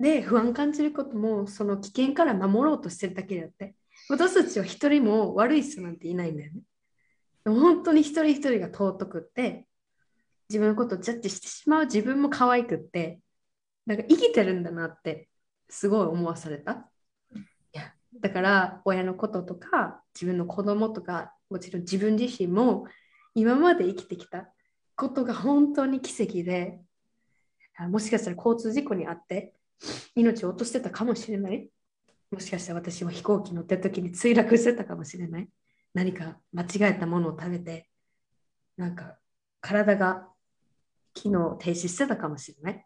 [0.00, 3.74] で不安感じることもその危険から守ろうとしてるだけであって、
[4.08, 6.60] 私たちは一人も悪い人なんていないんだよね。
[7.44, 9.66] でも本当に一人一人が尊くって、
[10.48, 13.20] 自分のことをジャッジしてしまう自分も可愛くって、
[13.86, 15.28] なんか生きてるんだなって
[15.68, 16.88] すごい思わされた。
[18.20, 22.86] だから親のこととか自分の子供とかもちろん自分自身も
[23.34, 24.48] 今まで生きてきた
[24.98, 26.80] ことが本当に奇跡で
[27.88, 29.54] もしかしたら交通事故に遭って
[30.16, 31.70] 命を落としてたかもしれない。
[32.32, 35.48] もしかしたら私も飛行機乗ってる時に墜落してたかもしれない。
[35.94, 37.88] 何か間違えたものを食べて
[38.76, 39.16] なんか
[39.60, 40.26] 体が
[41.14, 42.84] 機能停止してたかもしれない。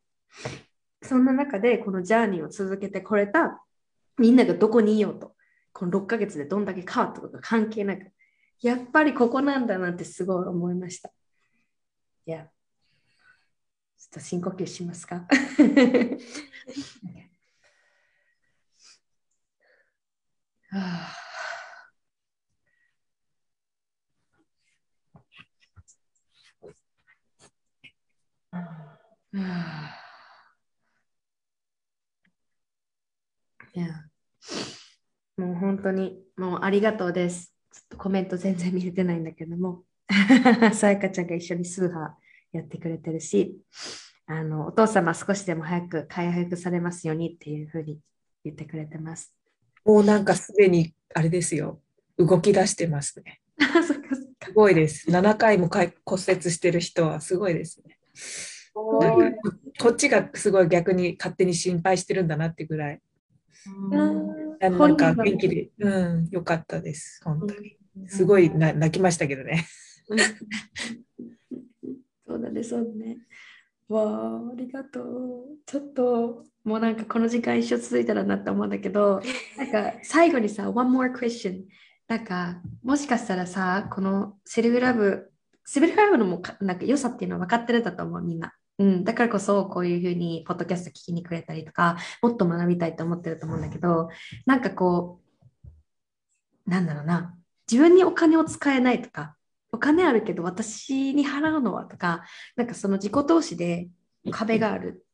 [1.02, 3.64] そんな中でこのジャーニーを続けてこれた
[4.18, 5.34] みんながどこにいようと
[5.72, 8.12] この6ヶ月でどんだけ変わったことか関係なく
[8.60, 11.10] やっぱりここなんだなってすごい思いました。
[12.26, 12.50] いや
[13.98, 15.26] ちょっと深呼吸しますか？
[33.74, 33.86] いや
[35.36, 37.54] もう本当にもうありがとうです。
[37.72, 39.84] ちょっとコメント全然見れてないんだけども、
[40.74, 43.56] さやかちゃんが一緒にスーハーやってくれてるし、
[44.26, 47.98] あのお父様少しでも早く回復されますようにっていうふうに
[48.44, 49.34] 言ってくれてます。
[49.84, 51.80] もうなんかすでに、あれですよ。
[52.18, 53.40] 動き出してますね。
[54.44, 55.10] すごいです。
[55.10, 57.98] 7回も骨折してる人はすごいですね。
[59.00, 63.00] なんかここっちがすごい逆に勝手に心配してるんだなってぐらい。
[63.90, 67.20] うんなんか元気で、うん、よかったです。
[67.24, 67.76] 本当に。
[68.06, 69.66] すごいな泣きましたけどね。
[72.26, 73.18] そうだね、そうだね。
[73.88, 75.58] わあ、ありがとう。
[75.66, 79.20] ちょっと、もうなんかこの時間一生続いたらなって思うんだけど、
[79.58, 81.64] なんか最後にさ、one more question。
[82.08, 85.30] なんか、もしかしたらさ、このセルフラブ、
[85.64, 88.54] セルフラブのもかなんか良さっていうのは分かってるんだと思う、みんな。
[88.78, 94.08] うん、だからこそこういうふうにポッドキャスト聞きにくれたりとかもっと学びたいと思ってると思うんだけど
[94.46, 95.20] なんかこ
[96.66, 97.36] うなんだろうな
[97.70, 99.36] 自分にお金を使えないとか
[99.72, 102.22] お金あるけど私に払うのはとか
[102.56, 103.88] なんかその自己投資で
[104.30, 105.04] 壁がある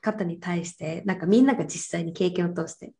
[0.00, 2.92] 方に対してなんかみんなが実際に経験を通して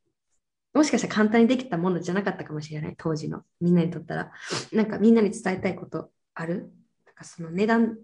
[0.75, 4.33] もしかしたら簡単にできたものじゃなかったかもしれない当時のみんなにとったら。
[4.73, 6.71] なんかみんなに伝えたいことある？
[7.07, 7.97] なんかその値段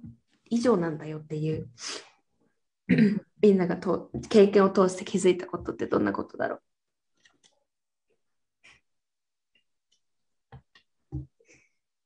[0.49, 1.69] 以上なんだよっていう。
[3.43, 6.61] みんながと経験を通して気づいたことってどんなことだろ
[11.13, 11.19] う？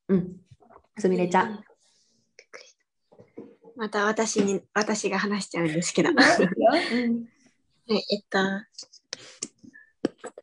[0.08, 0.45] うん。
[0.98, 1.64] すみれちゃん。
[3.76, 6.10] また私に、私が話しちゃうんですけど。
[6.12, 6.16] うん
[7.88, 8.38] はい、えっと、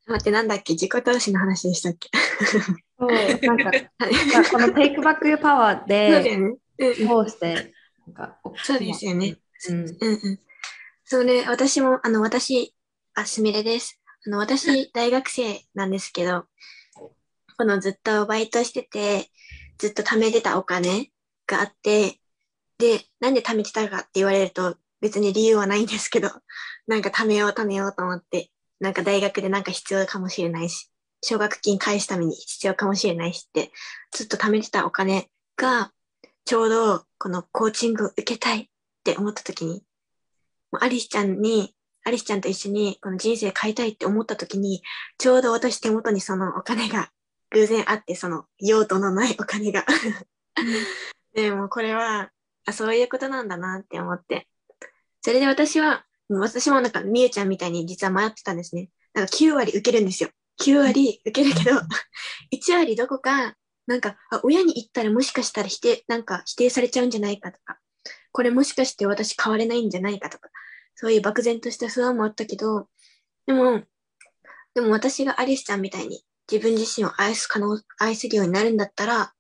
[0.06, 0.74] 待って、なんだっけ？
[0.74, 2.10] 自己投資の話でしたっけ？
[3.00, 3.10] そう
[3.46, 3.72] なんか、
[4.52, 6.58] この Take Back Your Power そうだでよね。
[6.78, 7.74] うんうん、通して、
[8.08, 9.38] なんか、そうですよね。
[9.70, 9.80] うん。
[9.80, 10.40] うんうん。
[11.04, 12.74] それ、私も、あの、私、
[13.14, 14.00] あ、すみれです。
[14.26, 16.46] あの、私、大学生なんですけど、
[17.58, 19.30] このずっとバイトしてて、
[19.78, 21.12] ずっと貯めてたお金
[21.48, 22.20] があって、
[22.78, 26.30] で、なんで貯めてたかって言われると、別に理由はないんですけど、
[26.88, 30.90] なんか貯めよう貯めようと思って、なんか大学でなんか必要かもしれないし、
[31.22, 33.72] 奨学金返すために必要かもしれないしって、
[34.12, 35.94] ずっと貯めてたお金が、
[36.46, 38.68] ちょうどこのコーチングを受けたいっ
[39.04, 39.84] て思った時に、
[40.72, 44.84] もうアリスちゃんに、アリスちゃんと一緒にこの人生変えたいって思った時に、
[45.18, 47.12] ちょうど私手元にそのお金が
[47.54, 49.86] 偶然あって、その用途のないお金が。
[51.34, 52.32] でもこれは、
[52.66, 54.48] あ、そういうことなんだなって思って。
[55.22, 58.90] それで私は、私もなんかみゆちゃんみたいに実は迷ってたんですね。
[59.14, 60.30] なんか9割受けるんですよ。
[60.62, 61.78] 9割受けるけど、
[62.52, 67.80] 1割どこか、なんか、あ親に言ったらもしかしたら否定、なんか否定されちゃうんじゃないかとか、
[68.32, 70.50] これもしかして私変われないんじゃないかとか、
[70.96, 72.88] そういう漠然とした不安もあったけど、
[73.46, 73.84] でも、
[74.74, 79.34] でも私がアリスちゃんみたいに自分自身を愛す可能、愛せるようになるんだったら、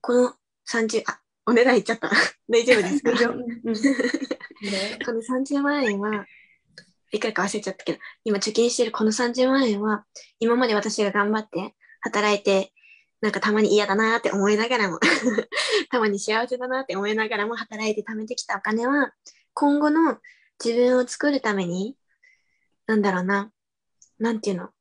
[0.00, 0.34] この
[0.70, 2.10] 30、あ、お値段言っちゃった。
[2.48, 3.12] 大丈夫ですか？
[5.06, 6.26] この30万円は、
[7.12, 10.04] いくらか忘れちゃったけど、今貯金してるこの30万円は、
[10.38, 12.72] 今まで私が頑張って働いて、
[13.20, 14.98] なんかたまに嫌だなって思いながらも、
[15.90, 19.12] たまに幸せだなって思いながらも働いて貯めてきたお金は、
[19.54, 20.18] 今後の
[20.62, 21.96] 自分を作るために、
[22.86, 23.52] なんだろうな、
[24.18, 24.72] なんていうの、ひ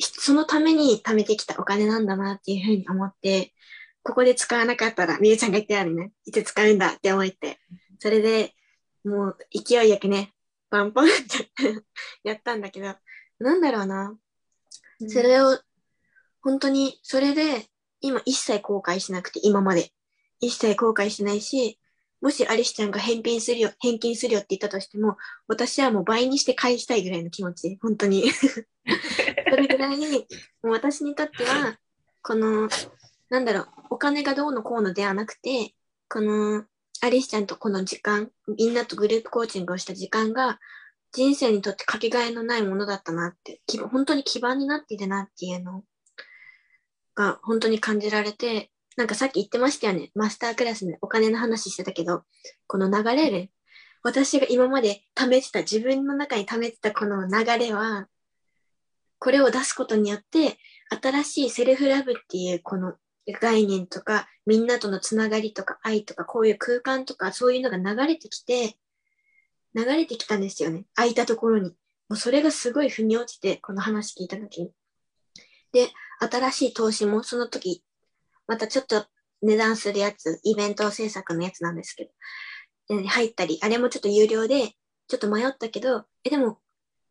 [0.00, 3.52] そのために貯めてきたお金なんだなっていうふうに思って、
[4.02, 7.58] ここで使わなかったら、みゆちゃんが言ったようにね、いつ使うんだって思って、
[7.98, 8.54] それで、
[9.04, 10.32] もう勢いよくね、
[10.70, 11.82] パンパンって
[12.22, 12.94] やったんだけど、
[13.38, 14.16] なんだろうな。
[15.08, 15.58] それを、
[16.42, 17.66] 本当に、それで、
[18.00, 19.92] 今一切後悔しなくて、今まで。
[20.40, 21.80] 一切後悔しないし、
[22.20, 25.16] もしアリスちゃんが返品するよ、返金するよって言ったとしても、
[25.46, 28.30] 私はもう倍にして返したいぐらいの気持ち、本当に。
[29.50, 30.26] それぐらいに、
[30.62, 31.78] もう私にとっては、
[32.22, 32.68] この、
[33.30, 35.74] なんだろう、お金がどうのこうのではなくて、
[36.08, 36.64] この、
[37.00, 40.58] アリスちゃんとこの時間、みんなとグループコーチングをした時間が、
[41.12, 43.60] 人生にとってかけがえのないものだったなって、
[43.90, 45.84] 本当に基盤になっているなっていうの
[47.14, 50.10] が本当に感じられて、なんかさっき言ってましたよね。
[50.16, 52.24] マスタークラスでお金の話してたけど、
[52.66, 53.52] この流れる、
[54.02, 58.08] 私が今まで貯めてた、自分の中に貯めてたこの流れは、
[59.20, 60.58] これを出すことによって、
[61.00, 62.96] 新しいセルフラブっていうこの
[63.40, 68.78] 概念とか、みんなとのつながりとか愛とか、こういう空間とか、そういうのが流れてきて、
[69.76, 70.86] 流れてきたんですよね。
[70.96, 71.70] 空いたところに。
[72.08, 74.72] もうそれがすごい腑に落ちて、この話聞いたときに。
[75.70, 77.84] で、新しい投資もその時、
[78.48, 79.06] またちょっと
[79.42, 82.10] 値段するやつ、イベント制作のやつなんですけ
[82.88, 84.72] ど、入ったり、あれもちょっと有料で、
[85.06, 86.58] ちょっと迷ったけど、え、でも、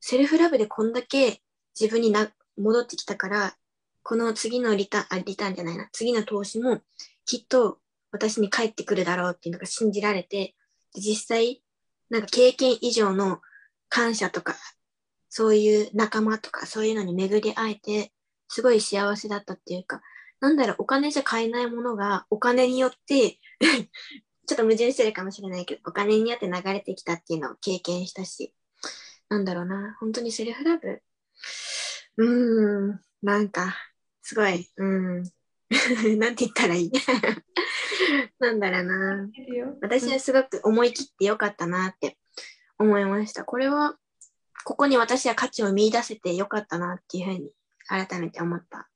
[0.01, 1.41] セルフラブでこんだけ
[1.79, 3.55] 自分にな戻ってきたから、
[4.03, 6.81] この次のリターン、あ、リターンじゃないな、次の投資も
[7.25, 7.79] きっと
[8.11, 10.55] 私に返ってくるだろうっていうのが信じられて、
[10.95, 11.61] 実際、
[12.09, 13.41] なんか経験以上の
[13.89, 14.55] 感謝とか、
[15.29, 18.11] そういう仲間とか、そういうのに巡り会えて、
[18.47, 20.01] すごい幸せだったっていうか、
[20.39, 23.39] なんだろう、お金じゃ買えないものが、お金によって、
[24.47, 28.53] ちょっと矛盾してるかもしれないけど、お金によって流れてきたっていうのを経験したし、
[29.29, 31.01] なんだろうな、本当にセルフラブ？
[32.17, 33.75] うーん、なんか、
[34.21, 35.23] すごい、うん、
[36.19, 36.91] なんて言ったらいい？
[38.39, 39.29] なんだろうな。
[39.81, 42.17] 私はすごく思い切ってよかったなって
[42.77, 43.43] 思いました。
[43.43, 43.97] これは、
[44.63, 47.51] ここに私は価値を見出せてよかったなっていうふうに
[47.87, 48.89] 改めて思った。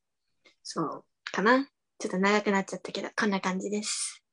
[0.63, 1.66] そう、かな。
[1.98, 4.24] ちょっと長くなっちゃったけど、こんな感じです。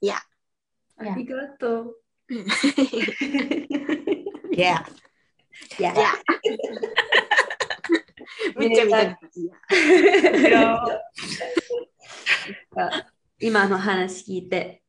[0.00, 0.16] いや。
[0.96, 1.96] ありがとう。
[2.28, 2.34] う。
[2.34, 2.38] ん。
[4.52, 4.58] い。
[4.58, 4.84] や、
[5.78, 5.82] い。
[5.82, 5.96] やい。
[5.96, 6.08] や。
[8.56, 9.02] めっちゃ見た。
[9.02, 9.18] い。
[10.50, 10.82] や。
[13.40, 14.48] 今の話聞い。
[14.48, 14.82] て、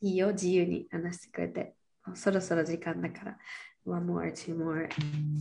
[0.00, 0.10] い。
[0.10, 0.16] い。
[0.18, 1.74] よ、自由に話してくれて。
[2.14, 3.38] そろそろ時間だから、
[3.84, 4.88] one more, two more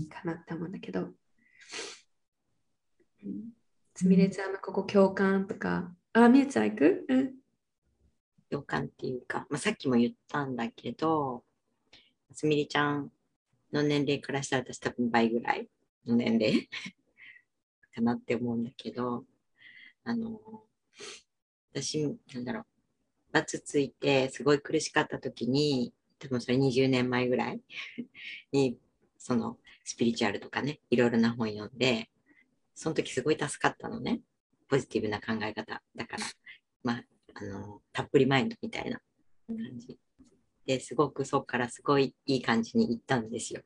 [0.09, 1.01] かなって思うんだけど。
[3.23, 3.51] うん
[3.99, 7.05] すみれちゃんのここ共感とか、あ、みゆちゃん行く？
[7.09, 7.33] うん。
[8.49, 11.43] 共感っていうか、まあ、さっきも言ったんだけど、
[12.31, 13.11] すみれちゃん
[13.73, 15.67] の年齢からしたら私多分倍ぐらい
[16.05, 16.69] の年齢
[17.93, 19.25] かなって思うんだけど、
[20.05, 20.63] あの、
[21.73, 22.01] 私、
[22.33, 22.65] なんだろう、
[23.33, 27.61] バツついてすごい苦しかった時に、多分それ20年前ぐらい
[28.53, 28.79] に、
[29.17, 32.09] そのスピリチュアルとかね、いろいろな本読んで、
[32.79, 34.21] その時すごい助かったのね。
[34.69, 35.81] ポジティブな考え方。
[35.97, 36.23] だから、
[36.81, 37.03] まあ、
[37.33, 39.01] あの、たっぷりマインドみたいな
[39.49, 39.97] 感じ。
[40.65, 43.63] で、すごくそこからすごいいい感じに行ったんですよ。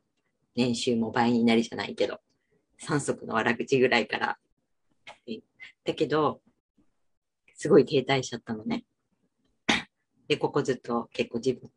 [0.56, 2.18] 年収も倍になりじゃないけど、
[2.76, 4.36] 三足のわら口ぐらいから。
[5.84, 6.42] だけど、
[7.54, 8.84] すごい停滞しちゃったのね。
[10.26, 11.70] で、ここずっと結構自分、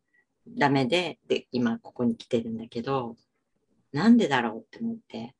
[0.58, 3.14] ダメで、で、今ここに来てるんだけど、
[3.92, 5.36] なんでだろうって思って。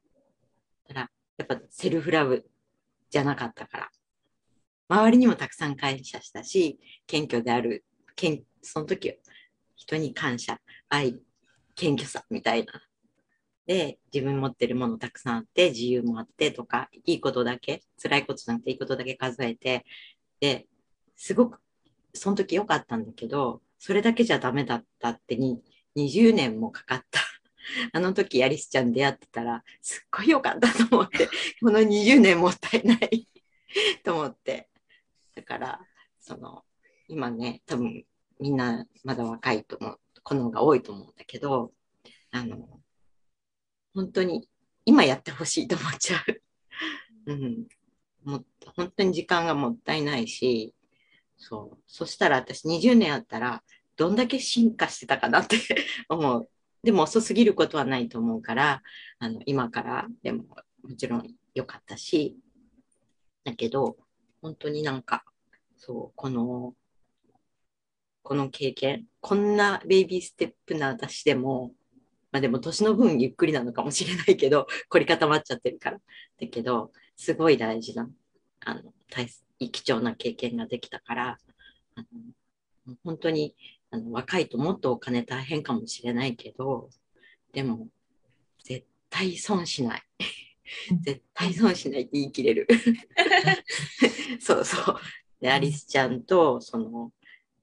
[0.86, 2.44] たら、やっぱセルフラブ
[3.10, 3.90] じゃなかったから。
[4.90, 7.84] 周りにもたくさん感謝したし、謙虚である、
[8.16, 9.14] 謙その時
[9.76, 11.20] 人に感謝、愛、
[11.74, 12.82] 謙虚さみたいな。
[13.66, 19.84] で、自分持ってるものたくさんあって、自由もあってとか、いいことだけ、辛いことじゃなくていいことだけ数えて、
[20.40, 20.66] で、
[21.16, 21.60] すごく、
[22.14, 25.62] その時良かったんだけど、それだけじゃダメだったってに、
[25.96, 27.20] 20年もかかった。
[27.92, 31.28] あの時アリスちゃん出会ってたら、すっごい良かったと思って、
[31.60, 33.28] この20年もったいない
[34.04, 34.68] と思って。
[35.34, 35.86] だから、
[36.18, 36.64] その、
[37.08, 38.04] 今ね、多分
[38.40, 41.72] みんなまだ若いと思う、子の方が多いと思うんだけど、
[42.30, 42.80] あの、
[43.94, 44.48] 本当に
[44.84, 46.24] 今やってほしいと思っちゃ
[47.26, 47.32] う。
[47.32, 47.68] うん。
[48.24, 50.74] もっと本当に時間がもったいないし、
[51.36, 51.78] そう。
[51.86, 53.62] そしたら私20年あったら、
[53.96, 55.56] どんだけ進化してたかなって
[56.08, 56.50] 思う。
[56.82, 58.82] でも遅すぎることはないと思うから、
[59.18, 60.44] あの、今からでも
[60.82, 62.36] もちろん良かったし、
[63.44, 63.96] だけど、
[64.40, 65.24] 本当になんか、
[65.76, 66.74] そう、この、
[68.22, 71.72] この経験、こんなベイビーステップな私でも、
[72.30, 75.98] まあでも年の分ゆっくりなのかもしれないけど、 凝り固まっちゃってるから。
[76.40, 78.08] だけど、すごい大事な、
[78.60, 79.26] あの、大
[79.58, 81.38] 貴重な経験ができたから、
[81.94, 82.00] あ
[82.86, 83.54] の本当に
[83.90, 86.90] あの若いともっとお金大変かもしれないけど、
[87.52, 87.88] でも、
[88.62, 90.02] 絶対損しない。
[91.02, 92.68] 絶対損しないって言い切れる。
[94.40, 94.96] そうそう。
[95.40, 97.12] で、アリスちゃんと、その、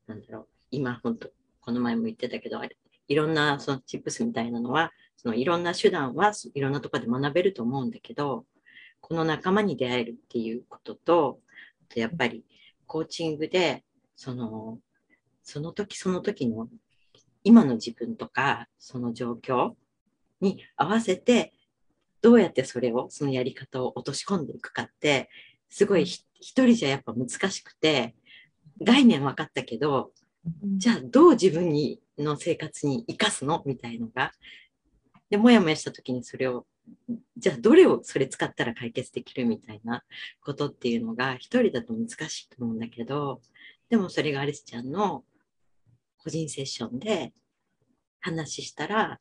[0.08, 1.30] なんだろう、今本当
[1.62, 2.60] この前も言ってたけど、
[3.08, 8.46] いろんなそのチップスみたいなのは、そのいろんな手段はいろんなところで学べると思うんだけど、
[9.02, 11.40] この仲間に出会えるっていうことと
[11.96, 12.44] やっぱり
[12.86, 13.84] コーチングで、
[14.16, 14.80] その、
[15.46, 16.68] その時その時の
[17.44, 19.74] 今の自分とか、その状況
[20.42, 21.54] に合わせて、
[22.22, 25.30] どうやってそれを、そのやり方を落とし込んでいくかって、
[25.70, 28.16] すごいひ一人じゃやっぱ難しくて、
[28.82, 30.12] 概念分かったけど、
[30.64, 33.62] じゃあどう自分にの生活に生かすの？
[33.66, 34.32] みたいのが。
[35.30, 36.66] で、もやもやした時にそれを、
[37.38, 39.46] じゃあどれをそれ使ったら解決できる？
[39.46, 40.04] みたいな
[40.42, 43.42] ことっていうのが一人だと難しいと思うんだけど、
[43.90, 45.24] でもそれがアリスちゃんの
[46.26, 47.34] 個人セッションで
[48.20, 49.20] 話したら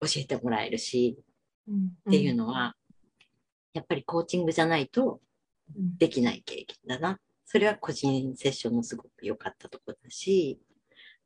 [0.00, 1.16] 教えてもらえるし、
[1.68, 2.74] っていうのは、
[3.72, 5.20] やっぱりコーチングじゃないと
[5.98, 7.20] できない経験だな。
[7.46, 10.60] それは個人セッションのすごく良かったところだし、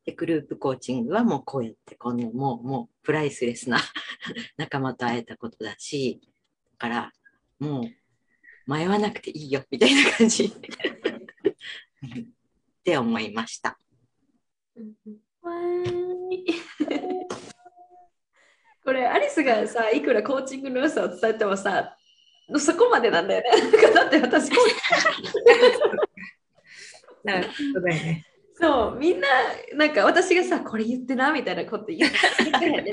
[0.05, 3.79] で、グループコーチングはもうこうやってこんなもう、もうプライスレスな
[4.55, 6.21] 仲間と会えたことだし、
[6.73, 7.11] だから
[7.57, 7.81] も
[8.67, 10.53] う迷わなくていいよみたいな感じ っ
[12.83, 13.79] て思いました。
[15.41, 16.45] わーい
[18.83, 21.97] これアリスがさいくらコーチングの良さを伝えてもさ
[22.59, 23.49] そこまでなんだよね。
[23.93, 24.75] だって私コーチ
[28.53, 28.95] そう。
[28.99, 29.27] みんな
[29.73, 32.83] なんか私がさこれ言ってなみたいなこと言って言ってへんね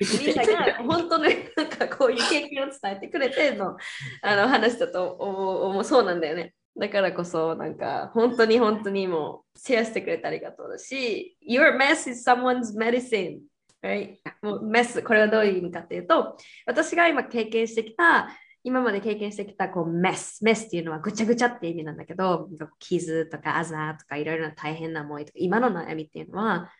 [0.00, 3.76] みんなが本当ねなんかこういう経験を伝えてくれての
[4.22, 6.54] あの話だと思うそうなんだよね。
[6.76, 13.40] だからこそなんか本当に本当にもうシェアしてくれてありがとうだし Your mess is someone's medicine
[13.82, 14.16] right?
[14.40, 16.36] もうメスこれはどういう意味かっていうと
[16.66, 18.30] 私が今経験してきた
[18.64, 26.70] 今まで経験してきたこうメスメスっていうのはぐちゃぐちゃって意味なんだけど傷とかあざとかいろいろな大変な思いとか今の悩みっていうのは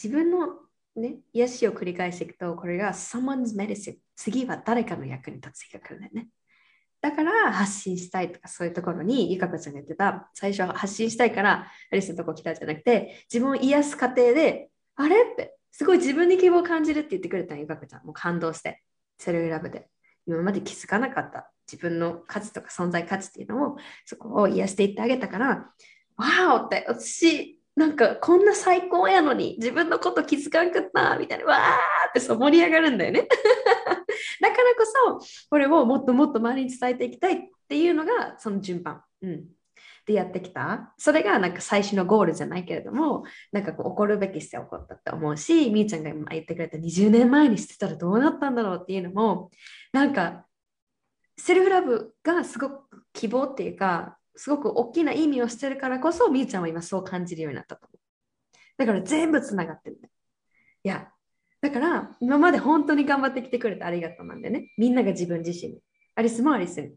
[0.00, 0.48] 自分の
[0.96, 6.28] ね癒しを繰り返していくとこれが someone's medicine 次は誰かの役に立つ日が来るんだよね
[7.00, 18.04] だから発信したいとかそういうところにゆかこちゃんが言ってた最初は発信したいからアリスのとこ来たじゃなくて自分を癒す過程であれってすごい自分に希望を感じるって言ってくれたゆかこちゃん。
[18.04, 18.82] もう感動して
[19.18, 19.88] セルフラブで。
[20.26, 21.50] 今まで気づかなかった。
[21.70, 31.58] 自分の価値とか存在価値っていうのをそこを癒していってあげたからわーおって私なんかこんな最高やのに自分のこと気づかんかったみたいなわー
[32.10, 33.26] ってそう盛り上がるんだよね。
[34.38, 34.74] だから
[35.18, 37.38] こそこれをもっともっと周りに伝えていきたいっ
[37.70, 39.46] ていうのがその順番、うん、
[40.04, 40.92] でやってきた。
[40.98, 49.50] それがなんか最初のゴールじゃないけれどもなんかこう起こるべきして起こったって思うしみーちゃんが今言ってくれた20年前にしてたらどうなったんだろうっていうのも
[49.94, 50.44] なんか
[51.38, 57.98] セルフラブがすごく希望っていうかすごく大きな意味をしてるからこそみーちゃんは今そう感じるようになったと思う。
[58.78, 59.98] だから全部つながってる
[60.82, 61.08] いや
[61.60, 64.72] だから今まで本当に頑張ってきてくれてありがとうなんでね。
[64.78, 65.80] みんなが自分自身に。
[66.14, 66.88] アリスもアリスに。
[66.88, 66.92] っ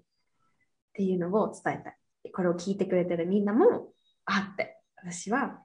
[0.93, 2.31] ていうのを伝えたい。
[2.31, 3.91] これを聞いてくれてるみんなも
[4.23, 4.79] あって。
[4.95, 5.59] 私は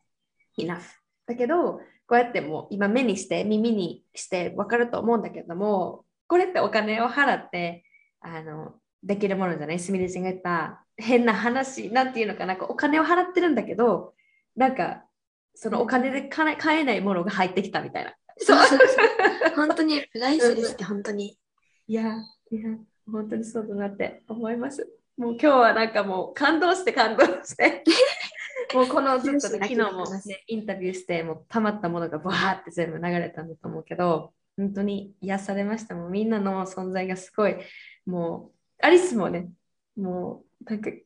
[0.59, 0.80] enough
[1.26, 1.74] だけど
[2.09, 7.84] こうやってもう今目にして耳にして分かると思うんだけどもこれってお金を払って
[8.20, 9.78] あのできるものじゃない？
[9.78, 14.14] すみれちゃんが言った変な話、なんていうのかな、お金を払ってるんだけど、
[14.56, 15.04] なんか
[15.54, 18.14] そのお金で買え買えないものが入ってきたみたいな。
[18.38, 18.88] そうそうそう。
[19.56, 21.36] 本当にプライスレスって本当に。
[21.86, 22.16] いや、
[22.50, 22.76] いや、
[23.10, 24.88] 本当にそうだなって思います。
[25.16, 27.82] もう今日はなんかもう感動して感動して。
[28.74, 35.94] もうこのずっとね、昨日も、ね、インタビューして、もう溜まったものがバーって全部流れたんだと思うけど、本当に癒されました。
[35.94, 37.56] もうみんなの存在がすごい、
[38.04, 39.50] もう、アリスもね、
[39.96, 41.02] もう、なんか、グーっ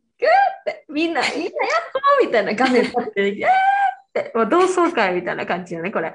[0.64, 1.50] て、みんな、みんなやっ
[1.92, 3.52] ほーみたいな画面立って、ギャーっ
[4.12, 6.14] て、もう同窓会みたいな感じよね、これ。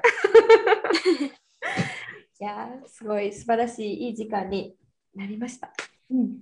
[2.40, 4.76] いやー、すごい素晴らしい、いい時間に
[5.14, 5.72] なりました。
[6.10, 6.38] うん。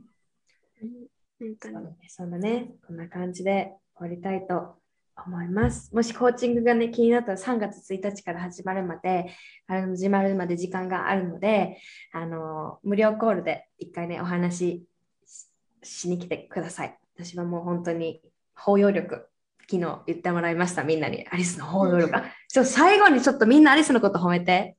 [0.80, 0.90] 本
[1.38, 2.74] 当にそうだね、そうだね。
[2.86, 4.76] こんな感じで終わりたいと
[5.24, 5.94] 思います。
[5.94, 9.32] もしコーチングがね、気になったら3月1日から始まるまで、
[9.66, 11.78] あの始まるまで時間があるので、
[12.12, 14.86] あの無料コールで一回ね、お話
[15.86, 16.98] ししに来てください。
[17.14, 18.20] 私はもう本当に
[18.54, 19.28] 包容力、
[19.70, 21.26] 昨日言ってもらいました、みんなに。
[21.30, 22.16] アリスの包容力。
[22.16, 24.76] あちょ最後にちょっとみんなアリスのこと褒めて。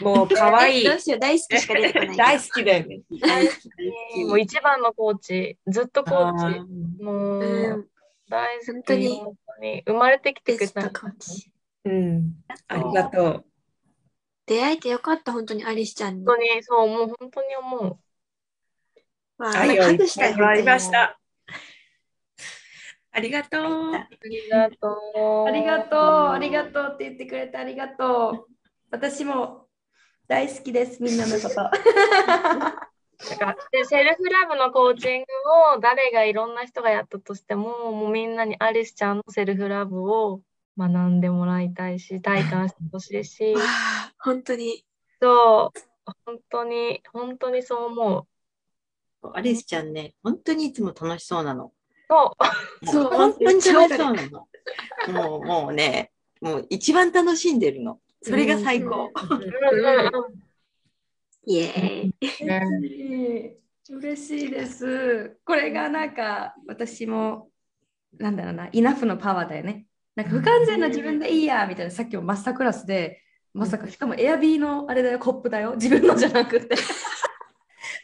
[0.00, 2.16] もう可愛いえどうしよう、大好きしか出てこない。
[2.16, 3.00] 大好きだよね。
[3.20, 7.02] 大好きもう一番のコーチ、ずっとコーチ。
[7.02, 7.86] もう、うん、
[8.28, 8.66] 大好き。
[8.72, 11.52] 本当に本当に生まれてきてくれたトコーチ。
[11.84, 12.34] うん。
[12.68, 13.44] ありがとう。
[14.46, 16.26] 出会えてよかった、本当にアリスちゃんに。
[16.26, 17.98] 本当に、そう、もう本当に思う。
[19.40, 20.34] わあ、愛をいっハグしたい。
[20.34, 21.18] ぱいもらいまし本た。
[23.12, 23.94] ありがとう。
[23.94, 25.48] ありがとう。
[25.48, 28.52] ありがとう、ありがとうって言ってくれてありがとう。
[28.90, 29.66] 私も
[30.28, 31.56] 大好きです、みんなのこと。
[33.30, 35.26] なんかでセルフラブのコーチング
[35.76, 40.40] を誰がいろんな人がやったとしても、もうみんなにアリスちゃんのセルフラブを
[40.78, 43.54] 学んでもらいたいし、体感してほしいし
[44.18, 44.84] 本当に。
[45.20, 45.80] そう、
[46.24, 48.26] 本当に、本当にそう思う。
[49.34, 51.72] アリスちゃんね、本当にいつも楽しそうなの。
[52.08, 52.36] そ
[52.82, 54.48] う、そう本当に楽しそうなの。
[55.12, 58.00] もう、もうね、もう一番楽しんでるの。
[58.22, 59.10] それが最高。
[61.46, 62.44] イエーイ。
[62.44, 63.56] ね
[63.90, 65.36] 嬉しいです。
[65.44, 67.50] これがなんか私も
[68.18, 69.86] なんだろうな、イナフのパワーだよね。
[70.16, 73.22] なんか不完全な自分でいいやみたいな、さっきもマスタークラスで、
[73.54, 76.76] まさかしかもエアビーのあれだよ、コップだよ、自分のじゃなくて。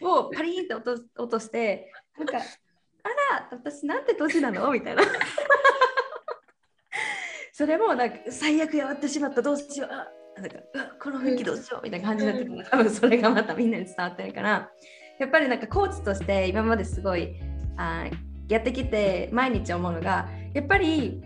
[0.02, 0.92] をパリーンって落と
[1.22, 4.70] 落として、なんか、あら、私なんて年なの？
[4.70, 5.02] みたいな。
[7.52, 9.42] それもなんか最悪やってしまった。
[9.42, 9.90] どうしよう。
[9.90, 10.08] あ
[10.40, 10.58] なんか
[11.02, 11.82] この雰囲気どうしよう。
[11.82, 12.66] みたいな感じになってくる。
[12.70, 14.70] 多分それがまたみんなに伝わってるから。
[15.18, 17.40] やっぱりなんかコーチとして今まですごい
[17.78, 21.22] あーやってきて毎日思うのがやっぱり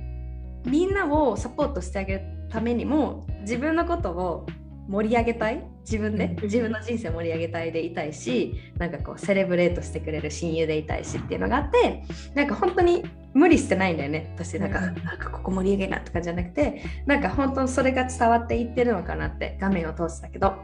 [0.65, 4.47] みんなをサポートしてあげるためにも自分のことを
[4.89, 6.43] 盛り上げたい自分でうん。
[6.45, 12.05] 自分の人生を盛り上げたいでいたいしなんかこうセレブレートしてくれる親友でいたいしっていうのがあって
[12.35, 13.05] なんか本当に
[13.35, 14.33] 無理してないんだよね。
[14.37, 15.05] 私なんか,、うん。
[15.05, 20.55] なんかここ盛り上げなとかじゃなくてなんか本当にそれが伝わっていってるのかなって画面を通したけど。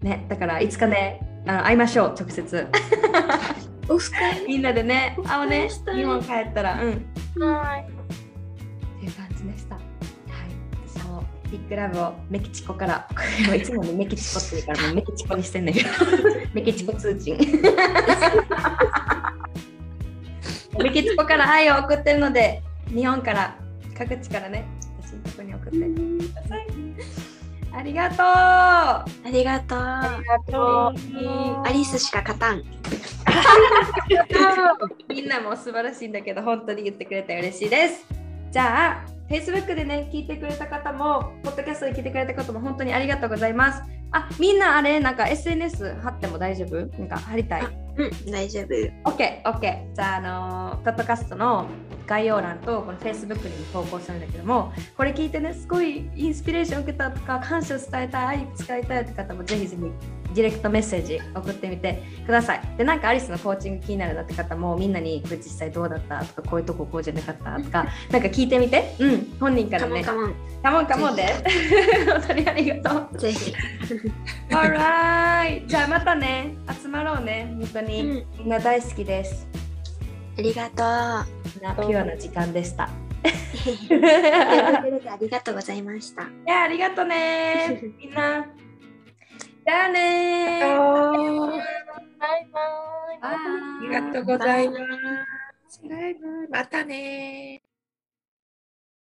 [0.00, 2.66] ねだからいつかねあの会いましょう直接。
[4.46, 5.16] みんなでね。
[5.26, 5.68] 会おうね。
[5.68, 6.80] 日本帰ったら。
[6.82, 7.42] うん。
[7.42, 7.97] はい。
[11.50, 13.08] ビッグラブをメキチコから、
[13.54, 15.88] いつもねメキチコって言うからもうメキチコにしてんだけど、
[16.52, 17.32] メキチコ通知。
[20.78, 23.56] メキチコから愛を送ってるので、日本から、
[23.96, 24.66] 各地からね、
[25.00, 26.66] 私のとこに送ってください。
[27.72, 29.78] ありがとうありがとう。
[29.78, 31.66] ありがとう。
[31.66, 32.62] アリスしか勝たん。
[35.08, 38.17] みんなも素晴らしいんだけど、本当に言ってくれて嬉しいです。
[38.50, 43.82] じゃあ、Facebook でね、聞いてくれた方も、ポッドキャストで聞いてくれた方も本当にありがとうございます。
[44.10, 46.76] あ、みんなあれ、なんか SNS 貼っても大丈夫？
[46.98, 47.62] なんか貼りたい？
[47.98, 49.10] うん、大丈夫。
[49.10, 49.94] OK、OK。
[49.94, 51.66] じゃあ、あのーポッドキャストの
[52.06, 59.82] 概要欄とこの Facebook にも投稿するんだけども、これ聞いてね、すごいインスピレーション受けたとか、感謝を伝えたい、愛使いたいって方もぜひぜひ
[60.34, 62.62] ディレクトメッセージ送ってみてください。
[62.76, 68.94] で、なんかアリスのコーチング気になるなって方もみんなに実際どうだったとか、こういうとここうじゃなかったとか、 なんか聞いてみて。
[68.98, 70.02] うん、本人からね。
[70.02, 70.86] カモンカモン。
[70.86, 71.26] カモンで。
[72.06, 73.18] 本当にありがとう。
[73.18, 73.54] ぜひ。
[74.50, 75.66] Alright!
[75.66, 77.54] じゃあまたね、集まろうね。
[77.58, 79.46] 本当に、うんみんな大好きです。
[80.38, 81.38] ありがとう。
[81.62, 82.84] なピュアな時間でした。
[82.84, 82.88] あ
[85.20, 86.22] りがとうございました。
[86.22, 87.82] いや、ありがとうね。
[87.98, 88.46] みんな。
[89.68, 90.66] じゃあねバ
[92.38, 92.60] イバ
[93.12, 93.20] イ。
[93.20, 94.76] バイありがとうございま
[95.68, 95.82] す。
[95.86, 96.48] バイバイ。
[96.50, 97.60] またね